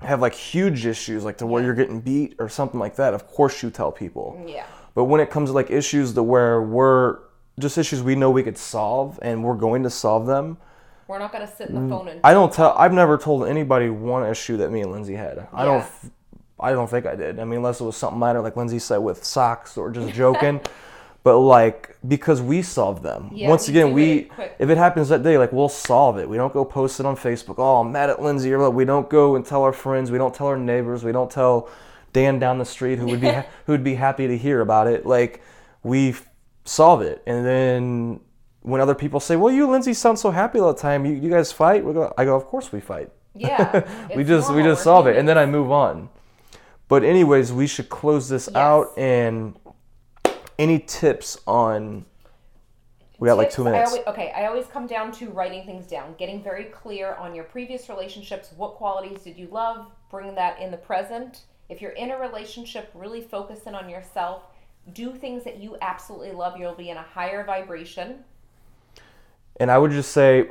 have 0.00 0.20
like 0.20 0.34
huge 0.34 0.84
issues, 0.86 1.24
like 1.24 1.38
to 1.38 1.46
where 1.46 1.60
Yeah. 1.62 1.66
you're 1.66 1.74
getting 1.76 2.00
beat 2.00 2.34
or 2.38 2.48
something 2.48 2.80
like 2.80 2.96
that, 2.96 3.14
of 3.14 3.26
course 3.26 3.62
you 3.62 3.70
tell 3.70 3.92
people. 3.92 4.42
Yeah. 4.46 4.64
But 4.94 5.04
when 5.04 5.20
it 5.20 5.30
comes 5.30 5.50
to 5.50 5.54
like 5.54 5.70
issues 5.70 6.12
to 6.14 6.22
where 6.22 6.60
we're 6.60 7.18
just 7.58 7.76
issues 7.78 8.02
we 8.02 8.14
know 8.14 8.30
we 8.30 8.42
could 8.42 8.58
solve 8.58 9.18
and 9.22 9.44
we're 9.44 9.54
going 9.56 9.82
to 9.84 9.90
solve 9.90 10.26
them, 10.26 10.56
We're 11.06 11.18
not 11.18 11.32
going 11.32 11.46
to 11.46 11.52
sit 11.54 11.68
in 11.68 11.74
the 11.74 11.94
phone 11.94 12.08
and 12.08 12.18
Mm, 12.20 12.24
I 12.24 12.32
don't 12.32 12.52
tell. 12.52 12.72
I've 12.76 12.92
never 12.92 13.16
told 13.18 13.46
anybody 13.46 13.90
one 13.90 14.26
issue 14.28 14.56
that 14.58 14.70
me 14.70 14.80
and 14.80 14.90
Lindsay 14.90 15.14
had. 15.14 15.46
I 15.52 15.64
don't. 15.64 15.78
Yeah. 15.80 16.10
I 16.62 16.72
don't 16.72 16.88
think 16.88 17.06
I 17.06 17.14
did. 17.16 17.38
I 17.40 17.44
mean, 17.44 17.58
unless 17.58 17.80
it 17.80 17.84
was 17.84 17.96
something 17.96 18.18
minor, 18.18 18.40
like 18.40 18.56
Lindsay 18.56 18.78
said, 18.78 18.98
with 18.98 19.24
socks 19.24 19.76
or 19.76 19.90
just 19.90 20.12
joking. 20.22 20.60
but 21.24 21.38
like 21.38 21.96
because 22.08 22.40
we 22.42 22.62
solve 22.62 23.02
them. 23.02 23.30
Yeah, 23.32 23.48
Once 23.48 23.68
again, 23.68 23.92
we 23.92 24.12
it 24.12 24.30
quick. 24.30 24.56
if 24.58 24.70
it 24.70 24.76
happens 24.78 25.08
that 25.10 25.22
day, 25.22 25.38
like 25.38 25.52
we'll 25.52 25.68
solve 25.68 26.18
it. 26.18 26.28
We 26.28 26.36
don't 26.36 26.52
go 26.52 26.64
post 26.64 26.98
it 27.00 27.06
on 27.06 27.16
Facebook. 27.16 27.56
Oh, 27.58 27.80
I'm 27.80 27.92
mad 27.92 28.10
at 28.10 28.20
Lindsay. 28.22 28.52
Or 28.52 28.58
like, 28.58 28.72
we 28.74 28.84
don't 28.84 29.08
go 29.08 29.36
and 29.36 29.44
tell 29.46 29.62
our 29.62 29.72
friends. 29.72 30.10
We 30.10 30.18
don't 30.18 30.34
tell 30.34 30.48
our 30.48 30.56
neighbors. 30.58 31.04
We 31.04 31.12
don't 31.12 31.30
tell 31.30 31.68
Dan 32.12 32.38
down 32.38 32.58
the 32.58 32.64
street 32.64 32.98
who 32.98 33.06
would 33.06 33.20
be 33.20 33.28
ha- 33.28 33.46
who 33.66 33.72
would 33.72 33.84
be 33.84 33.94
happy 33.94 34.26
to 34.28 34.36
hear 34.36 34.60
about 34.60 34.86
it. 34.88 35.06
Like 35.06 35.42
we 35.82 36.14
solve 36.64 37.02
it, 37.02 37.22
and 37.26 37.44
then 37.46 38.20
when 38.62 38.80
other 38.80 38.94
people 38.94 39.18
say, 39.20 39.34
"Well, 39.36 39.52
you 39.52 39.68
Lindsay 39.70 39.94
sound 39.94 40.18
so 40.18 40.30
happy 40.30 40.58
all 40.60 40.72
the 40.72 40.78
time. 40.80 41.06
You, 41.06 41.12
you 41.14 41.30
guys 41.30 41.50
fight?" 41.52 41.84
We 41.84 41.92
go, 41.92 42.12
I 42.18 42.24
go, 42.24 42.34
"Of 42.36 42.46
course 42.46 42.70
we 42.72 42.80
fight. 42.80 43.10
Yeah. 43.34 43.82
we 44.16 44.24
just 44.24 44.48
we 44.50 44.56
normal. 44.56 44.72
just 44.74 44.80
We're 44.80 44.90
solve 44.92 45.06
it, 45.06 45.16
and 45.16 45.26
then 45.28 45.38
I 45.38 45.46
move 45.46 45.70
on." 45.70 46.08
But 46.92 47.04
anyways, 47.04 47.54
we 47.54 47.66
should 47.66 47.88
close 47.88 48.28
this 48.28 48.54
out. 48.54 48.92
And 48.98 49.58
any 50.58 50.78
tips 50.78 51.40
on? 51.46 52.04
We 53.18 53.28
got 53.28 53.38
like 53.38 53.48
two 53.48 53.64
Tips, 53.64 53.68
I 53.68 53.70
minutes. 53.70 53.90
always, 53.92 54.06
okay, 54.08 54.30
I 54.36 54.44
always 54.44 54.66
come 54.66 54.86
down 54.86 55.10
to 55.12 55.30
writing 55.30 55.64
things 55.64 55.86
down, 55.86 56.14
getting 56.18 56.42
very 56.42 56.64
clear 56.64 57.14
on 57.14 57.34
your 57.34 57.44
previous 57.44 57.88
relationships. 57.88 58.50
What 58.58 58.74
qualities 58.74 59.22
did 59.22 59.38
you 59.38 59.48
love? 59.50 59.86
Bring 60.10 60.34
that 60.34 60.60
in 60.60 60.70
the 60.70 60.76
present. 60.76 61.44
If 61.70 61.80
you're 61.80 61.92
in 61.92 62.10
a 62.10 62.18
relationship, 62.18 62.90
really 62.92 63.22
focus 63.22 63.60
in 63.64 63.74
on 63.74 63.88
yourself. 63.88 64.42
Do 64.92 65.14
things 65.14 65.44
that 65.44 65.56
you 65.56 65.78
absolutely 65.80 66.32
love. 66.32 66.58
You'll 66.58 66.74
be 66.74 66.90
in 66.90 66.98
a 66.98 67.02
higher 67.02 67.42
vibration. 67.42 68.16
And 69.56 69.70
I 69.70 69.78
would 69.78 69.92
just 69.92 70.12
say, 70.12 70.50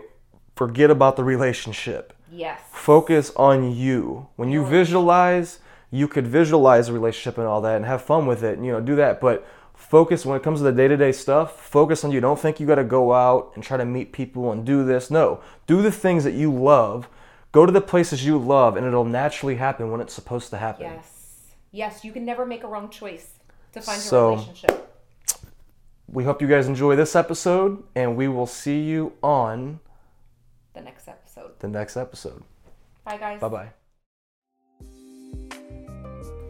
forget 0.56 0.90
about 0.90 1.18
the 1.18 1.24
relationship. 1.24 2.14
Yes. 2.32 2.62
Focus 2.72 3.32
on 3.36 3.76
you. 3.76 4.28
When 4.38 4.50
you 4.50 4.66
visualize, 4.66 5.60
you 5.92 6.08
could 6.08 6.26
visualize 6.26 6.88
a 6.90 6.94
relationship 6.94 7.38
and 7.38 7.46
all 7.46 7.62
that 7.62 7.76
and 7.76 7.86
have 7.86 8.02
fun 8.02 8.26
with 8.26 8.44
it 8.44 8.58
and 8.58 8.66
you 8.66 8.72
know, 8.72 8.80
do 8.82 8.96
that. 8.96 9.20
But 9.22 9.46
focus 9.76 10.26
when 10.26 10.38
it 10.38 10.44
comes 10.44 10.60
to 10.60 10.64
the 10.64 10.72
day 10.72 10.88
to 10.88 10.96
day 10.98 11.12
stuff, 11.12 11.60
focus 11.60 12.04
on 12.04 12.12
you. 12.12 12.20
Don't 12.22 12.40
think 12.40 12.60
you 12.60 12.66
gotta 12.68 12.84
go 12.84 13.14
out 13.14 13.52
and 13.56 13.64
try 13.64 13.78
to 13.78 13.86
meet 13.86 14.12
people 14.14 14.52
and 14.52 14.66
do 14.66 14.86
this. 14.86 15.12
No. 15.12 15.42
Do 15.68 15.82
the 15.82 15.92
things 15.92 16.24
that 16.24 16.34
you 16.34 16.54
love. 16.54 17.10
Go 17.52 17.66
to 17.66 17.72
the 17.72 17.82
places 17.82 18.26
you 18.26 18.38
love 18.38 18.78
and 18.78 18.88
it'll 18.88 19.04
naturally 19.04 19.56
happen 19.56 19.92
when 19.92 20.00
it's 20.00 20.14
supposed 20.14 20.50
to 20.52 20.58
happen. 20.58 20.86
Yes. 20.86 21.18
Yes, 21.72 22.04
you 22.06 22.12
can 22.14 22.24
never 22.26 22.46
make 22.46 22.64
a 22.64 22.68
wrong 22.68 22.90
choice 22.90 23.28
to 23.74 23.82
find 23.82 23.98
your 23.98 24.04
So- 24.04 24.30
relationship. 24.32 24.88
We 26.08 26.26
hope 26.26 26.42
you 26.42 26.48
guys 26.48 26.68
enjoy 26.68 26.96
this 26.98 27.16
episode 27.16 27.84
and 27.96 28.16
we 28.18 28.28
will 28.28 28.46
see 28.48 28.82
you 28.82 29.14
on 29.24 29.80
The 30.74 30.82
next 30.82 31.08
episode. 31.08 31.60
the 31.60 31.68
next 31.70 31.96
episode. 31.98 32.44
Bye, 33.06 33.18
guys. 33.18 33.40
Bye 33.42 33.48
bye. 33.50 33.81